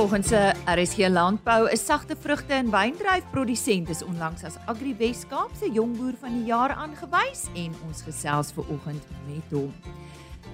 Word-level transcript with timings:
Volgens 0.00 0.28
se 0.28 0.52
RSG 0.64 1.08
Landbou 1.08 1.68
is 1.68 1.84
sagte 1.84 2.16
vrugte 2.16 2.54
en 2.54 2.70
wyndryfprodusent 2.70 3.88
is 3.88 4.00
onlangs 4.02 4.44
as 4.48 4.56
Agri 4.64 4.94
Weskaap 4.96 5.50
se 5.60 5.68
jongboer 5.72 6.14
van 6.20 6.38
die 6.38 6.46
jaar 6.48 6.72
aangewys 6.72 7.42
en 7.52 7.74
ons 7.84 8.00
gesels 8.06 8.52
ver 8.56 8.64
oggend 8.72 9.04
met 9.26 9.52
hom. 9.52 9.68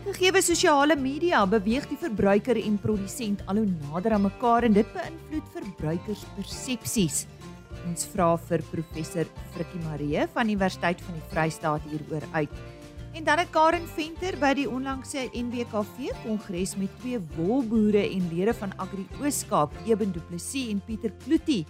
Gegeewe 0.09 0.43
sosiale 0.43 0.97
media 0.99 1.45
beweeg 1.47 1.87
die 1.87 2.01
verbruiker 2.01 2.59
en 2.59 2.81
produsent 2.83 3.45
al 3.47 3.63
hoe 3.63 3.69
nader 3.71 4.19
aan 4.19 4.27
mekaar 4.27 4.67
en 4.67 4.75
dit 4.81 4.91
beïnvloed 4.99 5.55
verbruikerspersepsies. 5.55 7.23
Ons 7.87 8.11
vra 8.17 8.33
vir 8.49 8.67
professor 8.73 9.31
Frikkie 9.55 9.85
Marie 9.87 10.27
van 10.35 10.51
Universiteit 10.51 11.07
van 11.07 11.21
die 11.21 11.29
Vrystaat 11.31 11.87
hieroor 11.93 12.27
uit. 12.35 12.59
En 13.17 13.25
dan 13.25 13.39
het 13.39 13.49
Karen 13.51 13.87
Venter 13.89 14.37
by 14.37 14.51
die 14.59 14.67
onlangse 14.69 15.23
NWKV 15.33 16.11
kongres 16.21 16.75
met 16.77 16.93
twee 17.01 17.17
wolboere 17.39 18.03
en 18.05 18.27
lede 18.29 18.53
van 18.59 18.75
Agri 18.77 19.07
Ooskaap, 19.23 19.73
Eben 19.89 20.13
Du 20.13 20.21
Plessis 20.29 20.69
en 20.69 20.83
Pieter 20.85 21.15
Kloetie, 21.25 21.63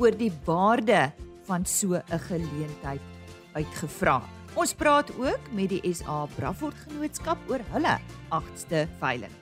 oor 0.00 0.16
die 0.16 0.30
waarde 0.46 1.12
van 1.44 1.66
so 1.66 2.00
'n 2.00 2.18
geleentheid 2.18 3.04
uitgevra. 3.52 4.22
Ons 4.54 4.72
praat 4.72 5.12
ook 5.18 5.52
met 5.52 5.68
die 5.68 5.92
SA 5.92 6.26
Bravort 6.36 6.76
Genootskap 6.88 7.38
oor 7.48 7.60
hulle 7.72 7.98
8ste 8.30 8.88
veiling. 8.98 9.34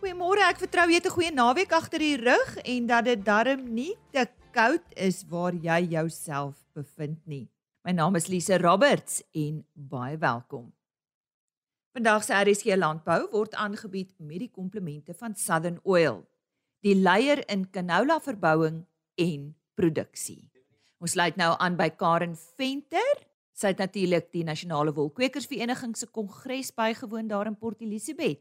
Goeiemôre, 0.00 0.48
ek 0.48 0.58
vertrou 0.58 0.88
jy 0.88 0.94
het 0.94 1.06
'n 1.06 1.16
goeie 1.16 1.32
naweek 1.32 1.72
agter 1.72 1.98
die 1.98 2.16
rug 2.16 2.56
en 2.56 2.86
dat 2.86 3.04
dit 3.04 3.24
darm 3.24 3.74
nie 3.74 3.96
te 4.12 4.26
koud 4.50 4.84
is 4.96 5.24
waar 5.28 5.52
jy 5.52 5.88
jouself 5.90 6.54
bevind 6.72 7.20
nie. 7.26 7.53
My 7.84 7.92
naam 7.92 8.14
is 8.16 8.30
Lise 8.32 8.56
Roberts 8.56 9.18
en 9.36 9.58
baie 9.76 10.16
welkom. 10.16 10.70
Vandag 11.92 12.22
se 12.24 12.32
RSG 12.32 12.78
Landbou 12.78 13.26
word 13.28 13.52
aangebied 13.60 14.14
met 14.24 14.40
die 14.40 14.48
komplemente 14.48 15.12
van 15.18 15.34
Southern 15.36 15.76
Oil, 15.84 16.22
die 16.80 16.94
leier 16.96 17.42
in 17.52 17.66
canola 17.68 18.16
verbouing 18.24 18.78
en 19.20 19.44
produksie. 19.76 20.48
Ons 20.96 21.12
sluit 21.12 21.36
nou 21.36 21.50
aan 21.60 21.76
by 21.76 21.90
Karen 21.92 22.32
Venter. 22.56 23.20
Sy 23.52 23.74
het 23.74 23.84
natuurlik 23.84 24.32
die 24.32 24.46
Nasionale 24.48 24.96
Wolkwekersvereniging 24.96 25.92
se 25.92 26.08
kongres 26.08 26.72
bygewoon 26.72 27.28
daar 27.28 27.52
in 27.52 27.60
Port 27.60 27.84
Elizabeth. 27.84 28.40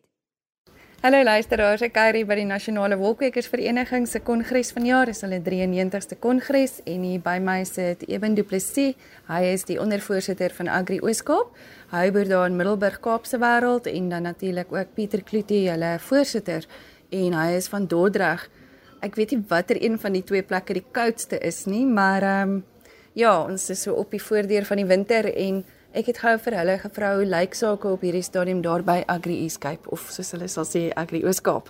Hallo 1.04 1.20
luisteraars, 1.20 1.82
ek 1.84 1.92
kuier 1.98 2.16
hier 2.16 2.28
by 2.30 2.38
die 2.40 2.46
Nasionale 2.48 2.96
Wolkwekersvereniging 2.96 4.06
se 4.08 4.22
kongres 4.24 4.70
vanjaar. 4.72 5.10
Dit 5.10 5.18
is 5.18 5.26
hulle 5.26 5.42
93ste 5.44 6.16
kongres 6.24 6.78
en 6.88 7.04
hier 7.04 7.20
by 7.20 7.34
my 7.44 7.58
sit 7.68 8.06
Eben 8.08 8.38
Du 8.38 8.46
Plessis. 8.48 8.96
Hy 9.28 9.42
is 9.50 9.68
die 9.68 9.76
ondervoorsitter 9.84 10.56
van 10.56 10.72
Agri 10.72 11.02
Ooskaap. 11.04 11.52
Hy 11.92 12.06
boer 12.16 12.32
daar 12.32 12.48
in 12.48 12.56
Middelburg, 12.56 13.02
Kaapse 13.04 13.36
Wêreld 13.44 13.92
en 13.92 14.08
dan 14.16 14.30
natuurlik 14.30 14.72
ook 14.72 14.96
Pieter 14.96 15.28
Kloetie, 15.28 15.66
hulle 15.74 15.98
voorsitter 16.08 16.64
en 17.12 17.36
hy 17.36 17.50
is 17.58 17.68
van 17.68 17.92
Dordrecht. 17.92 18.48
Ek 19.04 19.20
weet 19.20 19.36
nie 19.36 19.44
watter 19.52 19.84
een 19.84 20.00
van 20.00 20.16
die 20.16 20.24
twee 20.24 20.48
plekke 20.48 20.80
die 20.80 20.88
koudste 20.88 21.36
is 21.44 21.66
nie, 21.68 21.84
maar 21.84 22.24
ehm 22.24 22.62
um, 22.62 22.62
ja, 23.14 23.42
ons 23.44 23.68
is 23.76 23.84
so 23.84 24.00
op 24.00 24.16
die 24.16 24.24
voordeur 24.24 24.64
van 24.72 24.80
die 24.80 24.88
winter 24.88 25.28
en 25.36 25.66
Ek 25.94 26.08
het 26.10 26.24
gou 26.24 26.32
vir 26.42 26.56
hulle 26.58 26.74
gevra 26.82 27.10
hoe 27.20 27.26
lyk 27.30 27.54
sake 27.54 27.86
op 27.86 28.02
hierdie 28.02 28.24
stadium 28.26 28.64
daar 28.66 28.82
by 28.82 29.04
Agri 29.14 29.36
Escape 29.46 29.86
of 29.94 30.08
soos 30.10 30.32
hulle 30.34 30.48
sal 30.50 30.66
sê 30.66 30.88
Agri 30.98 31.20
Ooskaap. 31.22 31.68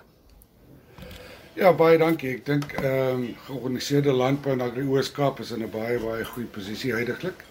Ja, 1.60 1.74
baie 1.76 1.98
dankie. 2.00 2.38
Ek 2.38 2.46
dink 2.48 2.72
ehm 2.80 3.18
um, 3.18 3.26
georganiseerde 3.50 4.14
landbou 4.16 4.54
en 4.56 4.64
Agri 4.64 4.86
Ooskaap 4.88 5.42
is 5.44 5.52
in 5.52 5.66
'n 5.66 5.72
baie 5.74 5.98
baie 6.00 6.24
goeie 6.30 6.48
posisie 6.48 6.94
heidaglik. 6.96 7.44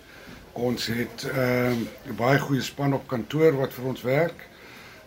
Ons 0.53 0.87
het 0.87 1.27
ehm 1.35 1.75
um, 1.75 1.85
'n 2.09 2.17
baie 2.17 2.39
goeie 2.39 2.63
span 2.63 2.97
op 2.97 3.05
kantoor 3.07 3.53
wat 3.61 3.77
vir 3.77 3.91
ons 3.93 4.03
werk. 4.03 4.49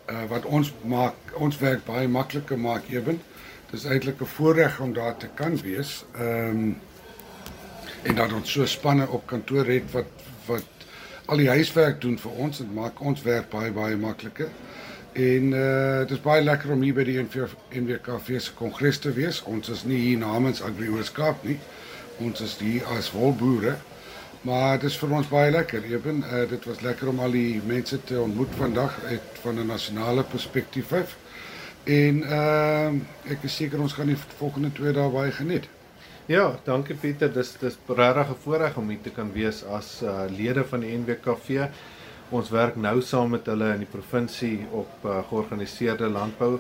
Uh 0.05 0.29
wat 0.29 0.45
ons 0.45 0.71
maak, 0.83 1.17
ons 1.33 1.57
werk 1.57 1.81
baie 1.85 2.07
makliker 2.07 2.59
maak 2.59 2.85
ewen. 2.93 3.21
Dis 3.71 3.85
eintlik 3.85 4.21
'n 4.21 4.33
voorreg 4.37 4.79
om 4.79 4.93
daar 4.93 5.17
te 5.17 5.33
kan 5.33 5.57
wees. 5.57 6.05
Ehm 6.13 6.49
um, 6.49 6.77
en 8.03 8.15
dat 8.15 8.33
ons 8.33 8.51
so 8.51 8.65
spanne 8.65 9.09
op 9.09 9.25
kantoor 9.27 9.65
het 9.65 9.91
wat 9.91 10.13
wat 10.45 10.74
al 11.25 11.41
die 11.41 11.49
huiswerk 11.49 12.01
doen 12.01 12.17
vir 12.21 12.31
ons 12.45 12.59
en 12.61 12.73
maak 12.73 12.99
ons 13.01 13.21
werk 13.25 13.49
baie 13.49 13.71
baie 13.73 13.97
makliker. 13.97 14.49
En 15.15 15.51
uh 15.55 15.99
dit 16.03 16.13
is 16.17 16.21
baie 16.21 16.43
lekker 16.43 16.73
om 16.75 16.81
hier 16.83 16.95
by 16.97 17.05
die 17.07 17.17
NWKV 17.21 18.39
se 18.43 18.53
kongres 18.59 18.99
te 19.01 19.13
wees. 19.15 19.41
Ons 19.49 19.71
is 19.73 19.85
nie 19.89 20.01
hier 20.01 20.21
namens 20.21 20.61
Agri 20.61 20.89
Ooskaap 20.91 21.43
nie. 21.47 21.57
Ons 22.21 22.43
is 22.45 22.57
hier 22.59 22.85
as 22.97 23.11
wolboere. 23.15 23.77
Maar 24.45 24.77
dit 24.77 24.91
is 24.91 24.97
vir 25.01 25.15
ons 25.17 25.29
baie 25.31 25.51
lekker. 25.51 25.87
Eben, 25.89 26.21
uh 26.29 26.43
dit 26.49 26.67
was 26.69 26.83
lekker 26.85 27.09
om 27.09 27.23
al 27.23 27.31
die 27.33 27.61
mense 27.65 28.01
te 28.03 28.19
ontmoet 28.21 28.53
vandag 28.59 28.99
uit 29.09 29.39
van 29.41 29.59
'n 29.59 29.67
nasionale 29.67 30.23
perspektief. 30.23 30.93
En 31.85 32.21
uh 32.21 32.91
ek 33.31 33.43
is 33.43 33.55
seker 33.55 33.81
ons 33.81 33.93
gaan 33.93 34.13
die 34.13 34.21
volgende 34.37 34.71
2 34.71 34.91
dae 34.93 35.09
baie 35.09 35.31
geniet. 35.31 35.69
Ja, 36.27 36.55
dankie 36.65 36.95
Pieter. 36.97 37.29
Dis 37.29 37.51
dis 37.61 37.75
regtig 37.87 38.29
'n 38.29 38.37
voorreg 38.43 38.77
om 38.77 38.87
hier 38.89 39.01
te 39.01 39.11
kan 39.11 39.31
wees 39.33 39.63
as 39.63 40.01
uh, 40.01 40.23
lede 40.37 40.63
van 40.63 40.79
die 40.79 40.97
NWKV. 40.97 41.67
Ons 42.31 42.49
werk 42.49 42.75
nou 42.75 43.01
saam 43.01 43.29
met 43.29 43.45
hulle 43.45 43.67
in 43.73 43.83
die 43.83 43.91
provinsie 43.91 44.65
op 44.71 45.05
uh, 45.05 45.19
georganiseerde 45.29 46.09
landbou 46.09 46.59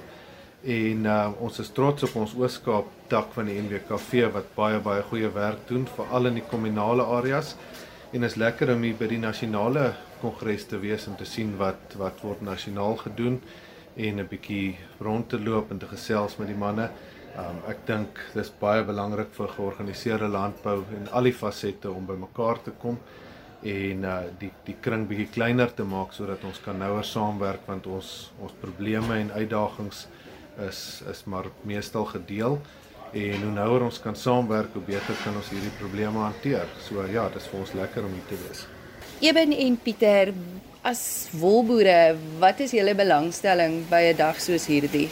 en 0.61 1.05
uh, 1.05 1.31
ons 1.39 1.59
is 1.59 1.71
trots 1.73 2.03
op 2.03 2.15
ons 2.15 2.35
Ooskaap 2.37 2.85
tak 3.07 3.33
van 3.33 3.45
die 3.45 3.57
NWKV 3.61 4.29
wat 4.33 4.53
baie 4.55 4.79
baie 4.79 5.01
goeie 5.01 5.33
werk 5.33 5.65
doen 5.67 5.87
veral 5.95 6.25
in 6.25 6.37
die 6.37 6.45
kommunale 6.51 7.03
areas 7.03 7.55
en 8.13 8.23
is 8.23 8.35
lekker 8.35 8.69
om 8.75 8.85
hier 8.85 9.01
by 9.01 9.07
die 9.07 9.19
nasionale 9.19 9.95
kongres 10.21 10.69
te 10.69 10.77
wees 10.77 11.07
om 11.07 11.17
te 11.17 11.25
sien 11.25 11.57
wat 11.57 11.97
wat 11.97 12.21
word 12.21 12.41
nasionaal 12.41 13.01
gedoen 13.01 13.41
en 13.97 14.19
'n 14.19 14.27
bietjie 14.29 14.77
rond 14.99 15.29
te 15.29 15.39
loop 15.39 15.71
en 15.71 15.79
te 15.79 15.87
gesels 15.87 16.37
met 16.37 16.47
die 16.47 16.61
manne. 16.65 16.89
Um 17.35 17.57
ek 17.67 17.81
dink 17.87 18.19
dis 18.33 18.49
baie 18.61 18.83
belangrik 18.87 19.33
vir 19.35 19.51
georganiseerde 19.57 20.29
landbou 20.31 20.77
en 20.95 21.09
al 21.11 21.27
die 21.27 21.35
fasette 21.35 21.91
om 21.91 22.05
bymekaar 22.07 22.61
te 22.63 22.71
kom 22.79 22.99
en 23.65 24.05
uh 24.05 24.21
die 24.39 24.51
die 24.67 24.77
kring 24.81 25.03
bietjie 25.09 25.27
kleiner 25.33 25.73
te 25.75 25.83
maak 25.83 26.13
sodat 26.13 26.43
ons 26.47 26.61
kan 26.63 26.79
nouer 26.79 27.03
saamwerk 27.03 27.67
want 27.67 27.87
ons 27.87 28.11
ons 28.39 28.55
probleme 28.61 29.19
en 29.19 29.33
uitdagings 29.35 30.05
is 30.69 30.81
is 31.11 31.23
maar 31.25 31.49
meestal 31.63 32.07
gedeel 32.13 32.59
en 33.15 33.43
hoe 33.47 33.51
nouer 33.57 33.85
ons 33.89 33.99
kan 34.03 34.15
saamwerk 34.15 34.73
hoe 34.75 34.83
beter 34.87 35.19
kan 35.23 35.35
ons 35.39 35.51
hierdie 35.53 35.73
probleme 35.79 36.19
hanteer. 36.19 36.67
So 36.87 37.03
ja, 37.11 37.27
dis 37.33 37.47
vir 37.51 37.59
ons 37.61 37.75
lekker 37.79 38.07
om 38.07 38.15
hier 38.15 38.25
te 38.31 38.39
wees. 38.43 38.65
Eben 39.23 39.53
en 39.55 39.77
Pieter, 39.79 40.33
as 40.83 41.29
wolboere, 41.39 42.17
wat 42.41 42.59
is 42.65 42.75
julle 42.75 42.95
belangstelling 42.95 43.85
by 43.89 44.11
'n 44.11 44.17
dag 44.17 44.41
soos 44.41 44.67
hierdie? 44.67 45.09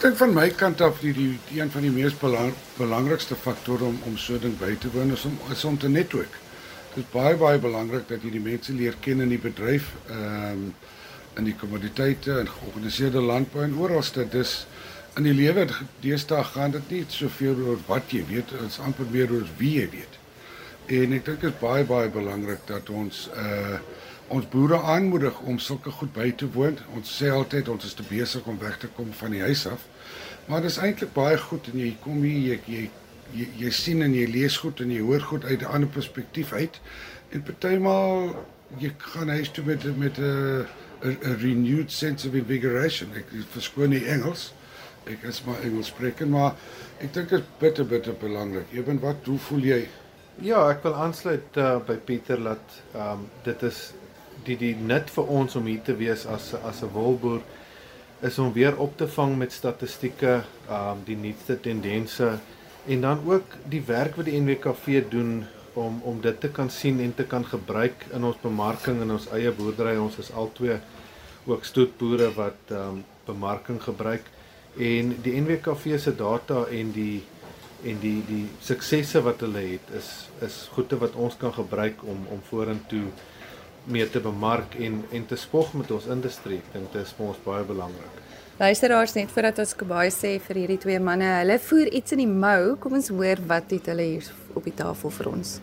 Dink 0.00 0.16
van 0.16 0.32
my 0.34 0.48
kant 0.56 0.80
af 0.84 1.00
die, 1.02 1.12
die, 1.12 1.32
die 1.50 1.60
een 1.60 1.70
van 1.70 1.84
die 1.84 1.92
mees 1.92 2.14
belang, 2.16 2.54
belangrikste 2.78 3.36
faktore 3.36 3.84
om 3.84 3.98
om 4.08 4.16
so 4.18 4.38
ding 4.40 4.56
by 4.60 4.72
te 4.80 4.90
woon 4.94 5.12
is 5.12 5.24
om 5.28 5.36
is 5.52 5.64
om 5.64 5.78
te 5.78 5.88
netwerk. 5.88 6.40
Dit 6.94 7.04
is 7.04 7.10
baie 7.12 7.36
baie 7.36 7.58
belangrik 7.58 8.08
dat 8.08 8.22
jy 8.22 8.30
die 8.36 8.42
mense 8.42 8.72
leer 8.72 8.96
ken 9.04 9.20
in 9.24 9.32
die 9.34 9.40
bedryf, 9.42 9.92
ehm 10.08 10.50
um, 10.50 10.66
in 11.34 11.48
die 11.48 11.56
kommoditeite 11.58 12.36
en 12.38 12.46
georganiseerde 12.46 13.18
landbou 13.18 13.64
en 13.64 13.72
oralste. 13.82 14.22
Dis 14.30 14.66
in 15.18 15.26
die 15.26 15.34
lewe 15.34 15.66
deesdae 16.04 16.44
gaan 16.52 16.76
dit 16.76 16.92
nie 16.94 17.00
soveel 17.10 17.58
oor 17.66 17.80
wat 17.88 18.14
jy 18.14 18.22
weet, 18.28 18.52
dit 18.54 18.68
is 18.68 18.78
amper 18.78 19.10
meer 19.10 19.32
oor 19.34 19.48
wie 19.58 19.72
jy 19.80 19.88
weet. 19.90 20.20
En 20.94 21.16
ek 21.18 21.26
dink 21.26 21.42
dit 21.42 21.50
is 21.50 21.60
baie 21.60 21.84
baie 21.88 22.12
belangrik 22.12 22.62
dat 22.70 22.90
ons 22.90 23.28
uh 23.34 23.82
ons 24.28 24.48
boere 24.48 24.80
aanmoedig 24.80 25.40
om 25.40 25.58
sulke 25.58 25.90
goed 25.90 26.12
by 26.12 26.30
te 26.32 26.48
woon. 26.52 26.78
Ons 26.96 27.12
sê 27.20 27.30
altyd 27.30 27.68
ons 27.68 27.84
is 27.84 27.94
te 27.94 28.06
besig 28.08 28.46
om 28.46 28.58
weg 28.58 28.78
te 28.78 28.88
kom 28.96 29.12
van 29.12 29.30
die 29.36 29.42
huis 29.44 29.66
af. 29.68 29.84
Maar 30.46 30.64
dit 30.64 30.70
is 30.70 30.78
eintlik 30.78 31.12
baie 31.16 31.38
goed 31.40 31.68
en 31.72 31.78
jy 31.80 31.96
kom 32.04 32.22
hier 32.22 32.54
jy 32.54 32.60
jy 32.66 32.84
jy, 33.34 33.46
jy 33.58 33.70
sien 33.72 34.02
en 34.04 34.14
jy 34.14 34.26
lees 34.30 34.56
goed 34.60 34.80
en 34.84 34.90
jy 34.92 35.00
hoor 35.04 35.20
goed 35.20 35.44
uit 35.44 35.60
'n 35.60 35.72
ander 35.76 35.88
perspektief 35.88 36.52
uit. 36.52 36.80
En 37.32 37.42
partymal 37.42 38.36
jy 38.78 38.92
gaan 38.98 39.28
huis 39.28 39.50
toe 39.50 39.64
met 39.64 39.84
met 39.98 40.18
'n 40.18 40.66
'n 41.04 41.36
renewed 41.40 41.92
sense 41.92 42.28
of 42.28 42.34
invigoration. 42.34 43.08
Ek 43.14 43.26
verskoon 43.50 43.90
die 43.90 44.06
Engels. 44.06 44.52
Ek 45.06 45.22
is 45.22 45.42
maar 45.44 45.60
Engels 45.60 45.86
spreek, 45.86 46.24
maar 46.26 46.54
ek 47.00 47.12
dink 47.12 47.28
dit 47.28 47.40
is 47.40 47.46
bitter 47.58 47.86
bitter 47.86 48.14
belangrik. 48.14 48.66
Ewen 48.72 49.00
wat 49.00 49.16
hoe 49.24 49.38
voel 49.38 49.60
jy? 49.60 49.88
Ja, 50.42 50.70
ek 50.70 50.82
wil 50.82 50.94
aansluit 50.94 51.56
uh, 51.56 51.76
by 51.86 51.96
Pieter 51.96 52.40
dat 52.42 52.80
ehm 52.94 53.10
um, 53.10 53.28
dit 53.42 53.62
is 53.62 53.92
die 54.44 54.56
die 54.60 54.74
nut 54.76 55.10
vir 55.10 55.30
ons 55.40 55.56
om 55.56 55.66
hier 55.66 55.82
te 55.84 55.96
wees 55.96 56.26
as 56.26 56.54
as 56.54 56.82
'n 56.82 56.92
wolboer 56.92 57.40
is 58.22 58.38
om 58.38 58.52
weer 58.52 58.76
op 58.78 58.96
te 58.96 59.08
vang 59.08 59.36
met 59.38 59.52
statistieke, 59.52 60.44
um 60.70 61.02
die 61.04 61.16
nuutste 61.16 61.60
tendense 61.60 62.38
en 62.86 63.00
dan 63.00 63.20
ook 63.26 63.56
die 63.68 63.82
werk 63.86 64.16
wat 64.16 64.24
die 64.24 64.40
NWKV 64.40 65.02
doen 65.10 65.44
om 65.74 66.00
om 66.02 66.20
dit 66.20 66.40
te 66.40 66.48
kan 66.48 66.70
sien 66.70 67.00
en 67.00 67.14
te 67.14 67.24
kan 67.24 67.44
gebruik 67.44 68.06
in 68.12 68.24
ons 68.24 68.36
bemarking 68.42 69.00
in 69.02 69.10
ons 69.10 69.28
eie 69.32 69.50
boerdery. 69.50 69.96
Ons 69.96 70.18
is 70.18 70.32
albei 70.32 70.80
ook 71.46 71.64
stoetboere 71.64 72.30
wat 72.34 72.70
um 72.70 73.04
bemarking 73.26 73.82
gebruik 73.82 74.24
en 74.78 75.14
die 75.22 75.40
NWKV 75.40 75.98
se 75.98 76.14
data 76.16 76.64
en 76.70 76.92
die 76.92 77.22
en 77.84 78.00
die 78.00 78.20
die 78.26 78.44
suksesse 78.64 79.20
wat 79.24 79.40
hulle 79.44 79.62
het 79.74 79.92
is 79.98 80.10
is 80.44 80.68
goede 80.74 80.98
wat 81.00 81.14
ons 81.14 81.36
kan 81.36 81.52
gebruik 81.52 82.02
om 82.02 82.26
om 82.32 82.40
vorentoe 82.48 83.06
mee 83.84 84.10
te 84.10 84.20
bemark 84.20 84.74
en 84.80 85.02
en 85.10 85.26
te 85.26 85.36
spog 85.36 85.72
met 85.74 85.90
ons 85.90 86.06
industrie. 86.06 86.58
Ek 86.58 86.72
dink 86.72 86.92
dit 86.92 87.02
is 87.02 87.12
vir 87.16 87.26
ons 87.26 87.40
baie 87.44 87.64
belangrik. 87.64 88.20
Luisteraars 88.58 89.16
net 89.16 89.32
voordat 89.34 89.58
ons 89.58 89.74
Kabaai 89.74 90.10
sê 90.14 90.36
vir 90.38 90.60
hierdie 90.62 90.78
twee 90.78 90.98
manne, 91.02 91.26
hulle 91.40 91.58
voer 91.58 91.88
iets 91.98 92.14
in 92.14 92.22
die 92.22 92.30
mou. 92.30 92.76
Kom 92.80 92.94
ons 92.94 93.10
hoor 93.10 93.40
wat 93.50 93.72
het 93.74 93.90
hulle 93.90 94.06
hier 94.12 94.28
op 94.54 94.64
die 94.64 94.74
tafel 94.78 95.10
vir 95.10 95.30
ons. 95.32 95.56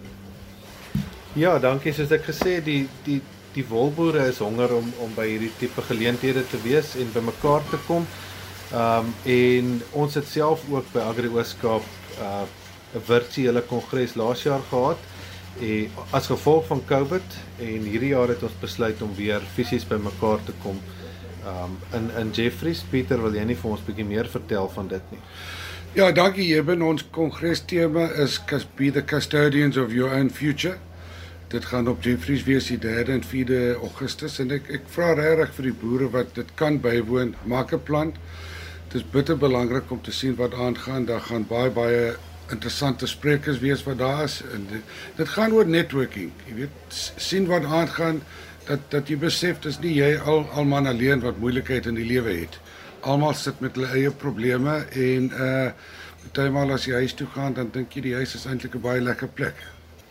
Ja, 1.40 1.56
dankie. 1.64 1.94
Soos 1.96 2.12
ek 2.12 2.28
gesê 2.28 2.60
die 2.64 2.84
die 3.06 3.22
die 3.56 3.64
wolboere 3.68 4.28
is 4.32 4.40
honger 4.44 4.76
om 4.78 4.92
om 5.04 5.16
by 5.16 5.28
hierdie 5.28 5.52
tipe 5.60 5.84
geleenthede 5.88 6.44
te 6.52 6.60
wees 6.64 6.96
en 7.00 7.16
bymekaar 7.16 7.64
te 7.72 7.80
kom. 7.88 8.08
Ehm 8.72 9.08
um, 9.08 9.14
en 9.28 9.72
ons 10.04 10.14
het 10.20 10.28
self 10.28 10.68
ook 10.72 10.92
by 10.94 11.08
Agri 11.08 11.32
Ooskaap 11.32 11.88
uh 12.20 12.44
'n 12.92 13.04
virtuele 13.08 13.62
kongres 13.62 14.16
laas 14.20 14.44
jaar 14.44 14.64
gehad 14.70 15.00
en 15.60 15.90
as 16.12 16.28
gevolg 16.28 16.68
van 16.68 16.82
Covid 16.86 17.38
en 17.60 17.88
hierdie 17.88 18.14
jaar 18.14 18.28
het 18.28 18.44
ons 18.44 18.60
besluit 18.62 19.02
om 19.02 19.16
weer 19.16 19.42
fisies 19.56 19.88
bymekaar 19.88 20.44
te 20.46 20.54
kom. 20.64 20.80
Um, 21.46 21.78
in 21.98 22.12
in 22.18 22.32
Jeffreys 22.32 22.84
Pieter 22.90 23.22
wil 23.22 23.36
jy 23.36 23.44
nie 23.44 23.58
vir 23.58 23.72
ons 23.72 23.84
bietjie 23.86 24.06
meer 24.06 24.30
vertel 24.30 24.70
van 24.70 24.88
dit 24.88 25.12
nie. 25.12 25.20
Ja, 25.94 26.12
dankie 26.12 26.48
Eben. 26.56 26.82
Ons 26.82 27.04
kongres 27.12 27.66
tema 27.66 28.08
is 28.24 28.40
be 28.76 28.92
the 28.92 29.04
custodians 29.04 29.78
of 29.78 29.92
your 29.94 30.14
own 30.14 30.30
future 30.30 30.78
dit 31.52 31.66
gaan 31.66 31.88
op 31.88 32.04
Jeffreys 32.04 32.44
wees 32.48 32.70
die 32.72 32.80
3de 32.80 33.12
en 33.12 33.24
4de 33.28 33.62
Augustus 33.84 34.40
en 34.40 34.54
ek 34.56 34.70
ek 34.78 34.86
vra 34.94 35.12
regtig 35.18 35.56
vir 35.58 35.68
die 35.68 35.78
boere 35.84 36.08
wat 36.14 36.36
dit 36.38 36.52
kan 36.60 36.80
bywoon, 36.84 37.36
maak 37.44 37.74
'n 37.76 37.84
plan. 37.90 38.14
Dit 38.92 39.02
is 39.02 39.10
bitter 39.16 39.38
belangrik 39.38 39.92
om 39.92 40.02
te 40.02 40.12
sien 40.12 40.36
wat 40.36 40.54
aangaan. 40.54 41.06
Daar 41.06 41.22
gaan 41.22 41.46
baie 41.48 41.70
baie 41.70 42.16
interessante 42.52 43.08
sprekers 43.08 43.60
wees 43.60 43.84
wat 43.88 43.98
daar 43.98 44.24
is 44.24 44.42
en 44.54 44.68
dit, 44.70 44.94
dit 45.18 45.30
gaan 45.36 45.54
oor 45.54 45.68
networking. 45.68 46.32
Jy 46.48 46.56
weet 46.64 47.00
sien 47.18 47.48
wat 47.48 47.66
aangaan 47.66 48.22
dat 48.68 48.86
dat 48.94 49.10
jy 49.10 49.18
besef 49.18 49.60
dis 49.64 49.80
nie 49.82 49.96
jy 49.98 50.14
al 50.20 50.46
almal 50.60 50.88
alleen 50.92 51.24
wat 51.26 51.40
moeilikheid 51.42 51.90
in 51.90 51.98
die 52.00 52.08
lewe 52.08 52.36
het. 52.44 52.60
Almal 53.02 53.34
sit 53.34 53.60
met 53.60 53.76
hulle 53.76 53.92
eie 53.98 54.12
probleme 54.12 54.82
en 54.92 55.32
uh 55.32 55.72
partymal 56.22 56.70
as 56.76 56.84
jy 56.86 57.00
huis 57.02 57.16
toe 57.18 57.26
gaan 57.34 57.56
dan 57.58 57.72
dink 57.74 57.96
jy 57.98 58.02
die 58.06 58.14
huis 58.14 58.36
is 58.38 58.46
eintlik 58.46 58.76
'n 58.76 58.82
baie 58.82 59.02
lekker 59.02 59.28
plek. 59.28 59.56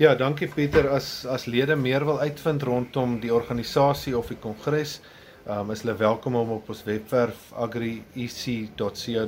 Ja, 0.00 0.14
dankie 0.14 0.48
Pieter. 0.48 0.88
As 0.88 1.26
as 1.26 1.46
lede 1.46 1.76
meer 1.76 2.04
wil 2.04 2.20
uitvind 2.20 2.62
rondom 2.62 3.20
die 3.20 3.34
organisasie 3.34 4.16
of 4.18 4.28
die 4.32 4.36
kongres, 4.36 5.00
um, 5.46 5.70
is 5.70 5.80
hulle 5.84 5.96
welkom 5.96 6.34
om 6.36 6.50
op 6.58 6.68
ons 6.68 6.84
webwerf 6.84 7.52
agriec.co.za 7.52 9.24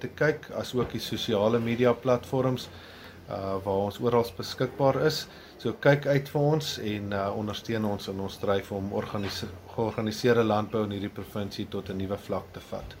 te 0.00 0.08
kyk, 0.14 0.50
asook 0.58 0.92
die 0.92 1.00
sosiale 1.02 1.58
media 1.60 1.92
platforms 1.92 2.68
uh 3.24 3.54
waar 3.64 3.86
ons 3.86 3.98
oral 4.04 4.26
beskikbaar 4.36 4.98
is. 5.06 5.26
So 5.56 5.72
kyk 5.80 6.06
uit 6.06 6.28
vir 6.28 6.42
ons 6.42 6.78
en 6.78 7.12
uh 7.12 7.38
ondersteun 7.38 7.84
ons 7.88 8.08
in 8.12 8.20
ons 8.20 8.36
dryf 8.42 8.72
om 8.72 8.92
georganiseerde 9.74 10.44
landbou 10.44 10.84
in 10.84 10.90
hierdie 10.98 11.14
provinsie 11.20 11.66
tot 11.70 11.88
'n 11.88 11.96
nuwe 11.96 12.18
vlak 12.18 12.52
te 12.52 12.60
vat. 12.60 12.96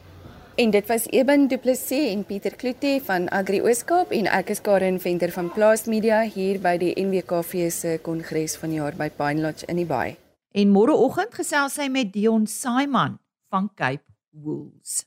En 0.56 0.70
dit 0.70 0.86
was 0.86 1.06
Eben 1.10 1.48
Du 1.48 1.58
Plessis 1.58 2.12
en 2.12 2.24
Pieter 2.24 2.54
Kloete 2.56 3.00
van 3.04 3.28
Agri 3.28 3.60
Ooskaap 3.60 4.10
en 4.10 4.26
ek 4.26 4.50
is 4.50 4.60
Karen 4.60 5.00
Venter 5.00 5.32
van 5.32 5.50
Plaas 5.50 5.84
Media 5.84 6.22
hier 6.22 6.60
by 6.60 6.76
die 6.78 6.94
NWKV 6.94 7.70
se 7.70 7.98
kongres 8.02 8.56
van 8.56 8.70
die 8.70 8.78
jaar 8.78 8.94
by 8.94 9.10
Pine 9.10 9.42
Lodge 9.42 9.66
in 9.66 9.76
die 9.76 9.86
Baai. 9.86 10.23
En 10.54 10.70
môreoggend 10.70 11.32
gesels 11.34 11.74
sy 11.74 11.88
met 11.90 12.12
Dion 12.14 12.44
Saiman 12.46 13.16
van 13.50 13.64
Cape 13.74 14.06
Wools. 14.30 15.00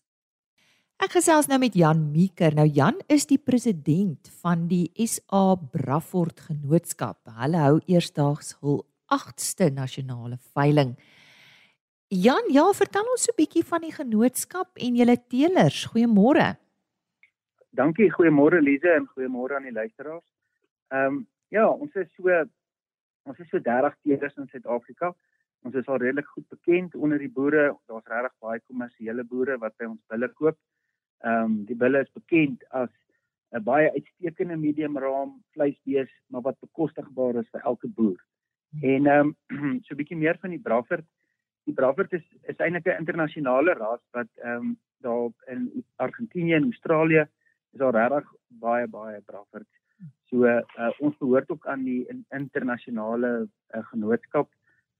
Ek 0.99 1.13
gesels 1.15 1.47
nou 1.47 1.59
met 1.61 1.75
Jan 1.77 2.01
Meeker. 2.11 2.51
Nou 2.57 2.65
Jan 2.67 2.97
is 3.07 3.29
die 3.29 3.37
president 3.39 4.27
van 4.41 4.65
die 4.67 4.89
SA 5.07 5.55
Braford 5.71 6.41
Genootskap. 6.49 7.21
Hulle 7.39 7.61
hou 7.63 7.77
eersdaags 7.87 8.57
hul 8.59 8.81
8ste 9.07 9.69
nasionale 9.71 10.35
veiling. 10.51 10.97
Jan, 12.11 12.49
ja, 12.51 12.65
vertel 12.75 13.07
ons 13.13 13.23
so 13.23 13.31
'n 13.31 13.39
bietjie 13.39 13.63
van 13.63 13.81
die 13.87 13.93
genootskap 13.95 14.75
en 14.75 14.99
julle 14.99 15.15
teelers. 15.31 15.87
Goeiemôre. 15.93 16.57
Dankie, 17.71 18.11
goeiemôre 18.11 18.59
Lize 18.59 18.91
en 18.99 19.07
goeiemôre 19.15 19.55
aan 19.55 19.69
die 19.69 19.71
luisteraars. 19.79 20.27
Ehm 20.91 21.05
um, 21.05 21.27
ja, 21.49 21.69
ons 21.69 21.95
is 21.95 22.07
so 22.17 22.27
ons 23.23 23.39
is 23.39 23.49
so 23.49 23.59
30 23.59 23.95
teelers 24.03 24.35
in 24.35 24.47
Suid-Afrika. 24.47 25.15
Ons 25.65 25.75
is 25.75 25.87
al 25.87 25.97
redelik 25.97 26.27
goed 26.27 26.47
bekend 26.49 26.95
onder 26.95 27.19
die 27.19 27.31
boere. 27.31 27.75
Daar's 27.87 28.05
regtig 28.05 28.33
baie 28.39 28.59
kommersiële 28.59 29.23
boere 29.23 29.57
wat 29.57 29.75
by 29.77 29.85
ons 29.85 30.01
bulle 30.07 30.29
koop. 30.33 30.57
Ehm 31.25 31.43
um, 31.43 31.59
die 31.65 31.75
bulle 31.75 32.01
is 32.05 32.13
bekend 32.13 32.63
as 32.69 32.93
'n 33.51 33.63
baie 33.63 33.91
uitstekende 33.91 34.57
medium 34.57 34.97
raam 34.97 35.43
vleisbees, 35.53 36.11
maar 36.27 36.41
wat 36.41 36.59
bekostigbaar 36.59 37.35
is 37.35 37.49
vir 37.51 37.61
elke 37.61 37.87
boer. 37.87 38.19
Hmm. 38.71 38.89
En 38.89 39.07
ehm 39.07 39.35
um, 39.49 39.79
so 39.85 39.93
'n 39.93 39.97
bietjie 39.97 40.17
meer 40.17 40.37
van 40.41 40.49
die 40.49 40.65
Braffert 40.69 41.07
die 41.67 41.75
Bravert 41.75 42.13
is 42.13 42.25
is 42.51 42.59
eintlik 42.63 42.87
'n 42.87 42.99
internasionale 43.03 43.73
ras 43.79 44.03
wat 44.17 44.29
ehm 44.35 44.67
um, 44.67 44.77
daar 45.05 45.29
in 45.53 45.85
Argentinië 45.95 46.53
en 46.53 46.69
Australië 46.71 47.23
is 47.73 47.79
daar 47.79 47.97
regtig 47.97 48.31
baie 48.47 48.87
baie 48.87 49.21
Bravert. 49.21 49.67
So 50.29 50.45
uh, 50.45 50.91
ons 50.99 51.17
behoort 51.17 51.49
ook 51.49 51.67
aan 51.67 51.83
die 51.83 52.05
in, 52.07 52.25
internasionale 52.29 53.31
uh, 53.75 53.83
genootskap 53.91 54.49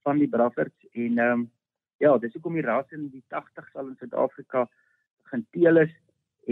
van 0.08 0.22
die 0.24 0.32
Braverts 0.32 0.90
en 0.94 1.18
ehm 1.20 1.40
um, 1.40 1.46
ja, 2.00 2.12
dis 2.22 2.34
hoekom 2.38 2.54
die 2.54 2.66
ras 2.66 2.92
in 2.96 3.08
die 3.10 3.24
80s 3.34 3.74
al 3.74 3.88
in 3.90 3.96
Suid-Afrika 4.00 4.68
begin 5.26 5.46
teel 5.56 5.82
is 5.82 5.94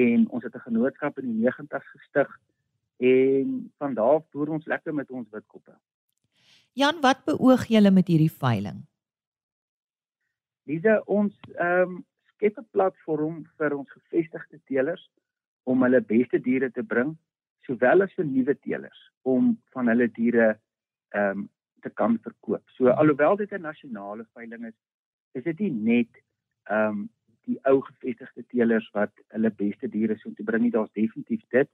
en 0.06 0.26
ons 0.30 0.44
het 0.44 0.56
'n 0.56 0.68
genootskap 0.68 1.20
in 1.22 1.28
die 1.30 1.44
90s 1.46 1.92
gestig 1.96 2.32
en 2.98 3.72
van 3.78 3.94
daar 3.94 4.16
af 4.18 4.26
boer 4.32 4.50
ons 4.58 4.66
lekker 4.66 4.94
met 4.94 5.12
ons 5.12 5.30
witkoppe. 5.30 5.76
Jan, 6.74 7.02
wat 7.02 7.24
beoog 7.26 7.68
julle 7.68 7.92
met 7.92 8.08
hierdie 8.08 8.32
veiling? 8.32 8.84
Dis 10.66 10.84
ons 11.06 11.34
ehm 11.56 11.96
um, 11.96 12.06
skep 12.36 12.58
'n 12.58 12.68
platform 12.72 13.46
vir 13.58 13.78
ons 13.78 13.92
gevestigde 13.92 14.60
teelers 14.66 15.10
om 15.64 15.84
hulle 15.84 16.02
beste 16.02 16.40
diere 16.40 16.72
te 16.72 16.84
bring, 16.84 17.18
sowel 17.66 18.02
as 18.02 18.14
vir 18.14 18.26
nuwe 18.26 18.56
teelers 18.60 19.12
om 19.22 19.58
van 19.74 19.88
hulle 19.88 20.08
diere 20.08 20.60
ehm 21.10 21.38
um, 21.38 21.50
te 21.86 21.92
kan 22.02 22.18
verkoop. 22.28 22.64
So 22.78 22.90
alhoewel 22.90 23.38
dit 23.42 23.52
'n 23.54 23.62
nasionale 23.62 24.26
veiling 24.34 24.66
is, 24.72 24.78
is 25.34 25.44
dit 25.44 25.60
nie 25.60 25.72
net 25.72 26.22
ehm 26.70 26.90
um, 26.90 27.10
die 27.46 27.60
ou 27.70 27.82
gevestigde 27.82 28.44
teelers 28.50 28.88
wat 28.94 29.12
hulle 29.30 29.52
beste 29.52 29.88
diere 29.88 30.16
so 30.18 30.32
te 30.34 30.44
bring 30.44 30.64
nie, 30.64 30.72
daar's 30.72 30.98
definitief 30.98 31.44
dit, 31.54 31.70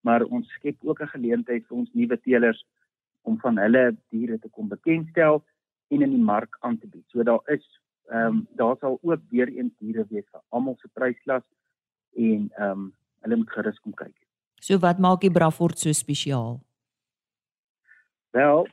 maar 0.00 0.24
ons 0.24 0.48
skep 0.56 0.76
ook 0.80 1.02
'n 1.02 1.14
geleentheid 1.16 1.66
vir 1.66 1.76
ons 1.76 1.92
nuwe 1.92 2.16
teelers 2.20 2.64
om 3.22 3.36
van 3.38 3.58
hulle 3.58 3.96
diere 4.08 4.38
te 4.38 4.48
kom 4.48 4.68
bekendstel 4.68 5.44
en 5.90 6.02
in 6.02 6.10
die 6.10 6.24
mark 6.32 6.56
aan 6.60 6.78
te 6.78 6.86
bied. 6.86 7.04
So 7.08 7.22
daar 7.22 7.44
is 7.46 7.80
Ehm 8.10 8.26
um, 8.26 8.46
daar 8.50 8.76
sal 8.80 8.98
ook 9.02 9.20
weer 9.28 9.48
eens 9.48 9.72
diere 9.78 10.06
wees 10.08 10.26
vir 10.30 10.40
almal 10.48 10.74
se 10.78 10.88
prysklas 10.88 11.44
en 12.12 12.50
ehm 12.56 12.70
um, 12.70 12.94
hulle 13.22 13.36
moet 13.36 13.50
gerus 13.50 13.78
kom 13.80 13.94
kyk. 13.94 14.16
So 14.58 14.78
wat 14.78 14.98
maak 14.98 15.20
die 15.20 15.30
Braford 15.30 15.78
so 15.78 15.92
spesiaal? 15.92 16.58
Wel, 18.30 18.66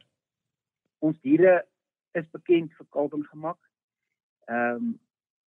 ons 1.00 1.20
diere 1.22 1.63
is 2.13 2.30
bekend 2.32 2.74
vir 2.77 2.88
kalwing 2.92 3.25
gemak. 3.32 3.60
Ehm 4.48 4.75
um, 4.75 4.96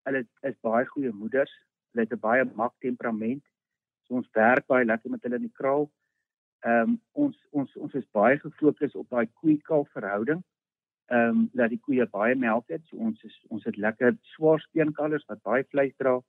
hulle 0.08 0.24
is 0.48 0.56
baie 0.66 0.86
goeie 0.86 1.12
moeders. 1.12 1.52
Hulle 1.92 2.06
het 2.06 2.14
'n 2.14 2.20
baie 2.20 2.46
mak 2.56 2.74
temperament. 2.80 3.44
So 4.04 4.16
ons 4.16 4.30
werk 4.34 4.66
baie 4.68 4.86
lekker 4.86 5.10
met 5.10 5.24
hulle 5.24 5.36
in 5.36 5.48
die 5.50 5.58
kraal. 5.62 5.90
Ehm 6.66 6.90
um, 6.90 7.02
ons 7.12 7.38
ons 7.52 7.76
ons 7.76 7.94
is 7.94 8.08
baie 8.12 8.40
gefokus 8.40 8.96
op 8.96 9.10
daai 9.10 9.28
koei-kalf 9.42 9.90
verhouding 9.92 10.44
ehm 11.10 11.30
um, 11.30 11.50
dat 11.54 11.70
die 11.70 11.80
koeie 11.86 12.06
baie 12.06 12.36
melk 12.36 12.68
het. 12.70 12.82
So 12.90 12.98
ons 12.98 13.24
is 13.24 13.38
ons 13.50 13.64
het 13.66 13.78
lekker 13.78 14.18
swaar 14.34 14.60
steenkalvers 14.62 15.26
wat 15.32 15.42
baie 15.42 15.66
vleis 15.72 15.96
dra. 15.98 16.20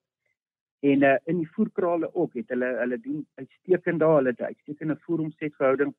En 0.81 1.03
uh, 1.05 1.17
in 1.29 1.43
die 1.43 1.51
voerkrale 1.57 2.09
ook 2.15 2.39
het 2.39 2.49
hulle 2.49 2.71
hulle 2.79 2.99
doen 3.01 3.27
uitstekend 3.35 4.01
daar. 4.01 4.17
Hulle 4.17 4.33
het 4.33 4.41
'n 4.41 4.53
uitstekende 4.53 4.97
voeromsetverhouding. 5.05 5.93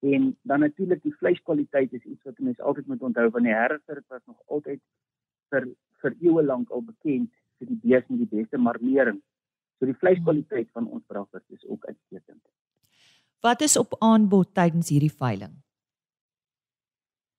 En 0.00 0.36
dan 0.42 0.60
natuurlik 0.60 1.02
die 1.02 1.14
vleiskwaliteit 1.16 1.92
is 1.92 2.04
iets 2.04 2.22
wat 2.22 2.38
mense 2.38 2.62
altyd 2.62 2.86
moet 2.86 3.02
onthou 3.02 3.30
van 3.30 3.42
die 3.42 3.54
Hereford 3.54 4.04
wat 4.06 4.22
nog 4.26 4.38
altyd 4.46 4.80
vir 5.50 5.66
vir 6.02 6.14
eeue 6.22 6.42
lank 6.44 6.70
al 6.70 6.84
bekend 6.86 7.32
vir 7.58 7.66
die 7.66 7.80
bees 7.82 8.04
met 8.06 8.18
die 8.18 8.30
beste 8.38 8.58
marmering. 8.58 9.18
So 9.78 9.86
die 9.86 9.98
vleiskwaliteit 9.98 10.70
van 10.72 10.86
ons 10.86 11.02
braffers 11.06 11.44
is 11.48 11.64
ook 11.66 11.84
uitstekend. 11.84 12.42
Wat 13.42 13.60
is 13.60 13.76
op 13.76 13.96
aanbod 14.02 14.54
tydens 14.54 14.90
hierdie 14.90 15.14
veiling? 15.14 15.56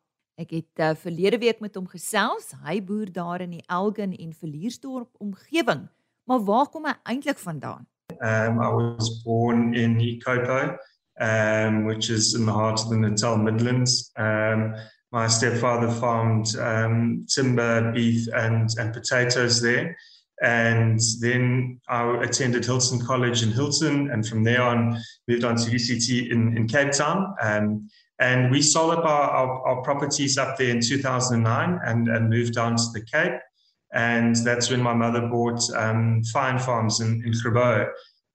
Ek 0.40 0.50
het 0.54 0.80
uh, 0.80 0.94
verlede 0.96 1.38
week 1.42 1.60
met 1.60 1.74
hom 1.76 1.88
gesels. 1.90 2.54
Hy 2.64 2.80
boer 2.84 3.10
daar 3.12 3.40
in 3.44 3.50
die 3.58 3.64
Elgin 3.66 4.16
en 4.16 4.32
Verliersdorp 4.32 5.10
omgewing. 5.20 5.88
Maar 6.30 6.44
waar 6.46 6.70
kom 6.70 6.86
hy 6.86 6.94
eintlik 7.10 7.38
vandaan? 7.42 7.86
Um 8.20 8.62
I 8.62 8.70
was 8.70 9.22
born 9.24 9.74
in 9.74 10.00
Ikopo, 10.00 10.76
um 11.20 11.84
which 11.84 12.10
is 12.10 12.34
in 12.34 12.46
the 12.46 12.52
heart 12.52 12.80
of 12.80 12.90
the 12.90 12.96
Natal 12.96 13.36
Midlands. 13.36 14.10
Um 14.16 14.74
my 15.12 15.26
stepfather 15.26 15.90
farmed 15.90 16.56
um 16.58 17.26
timber, 17.28 17.92
beef 17.92 18.26
and 18.34 18.70
and 18.78 18.92
potatoes 18.92 19.60
there. 19.60 19.96
and 20.42 20.98
then 21.20 21.78
I 21.88 22.24
attended 22.24 22.64
Hilton 22.64 22.98
College 23.04 23.42
in 23.42 23.52
Hilton, 23.52 24.10
and 24.10 24.26
from 24.26 24.42
there 24.42 24.62
on 24.62 24.98
moved 25.28 25.44
on 25.44 25.56
to 25.56 25.70
UCT 25.70 26.30
in, 26.30 26.56
in 26.56 26.66
Cape 26.66 26.92
Town. 26.92 27.34
Um, 27.42 27.90
and 28.20 28.50
we 28.50 28.60
sold 28.60 28.92
up 28.92 29.04
our, 29.04 29.30
our, 29.30 29.66
our, 29.66 29.82
properties 29.82 30.36
up 30.36 30.58
there 30.58 30.68
in 30.68 30.80
2009 30.80 31.80
and, 31.86 32.08
and 32.08 32.28
moved 32.28 32.54
down 32.54 32.76
to 32.76 32.84
the 32.92 33.00
Cape. 33.00 33.40
And 33.94 34.36
that's 34.36 34.70
when 34.70 34.82
my 34.82 34.92
mother 34.92 35.26
bought 35.26 35.62
um, 35.74 36.22
Fine 36.24 36.58
Farms 36.58 37.00
in, 37.00 37.22
in 37.24 37.32
Grabo. 37.32 37.88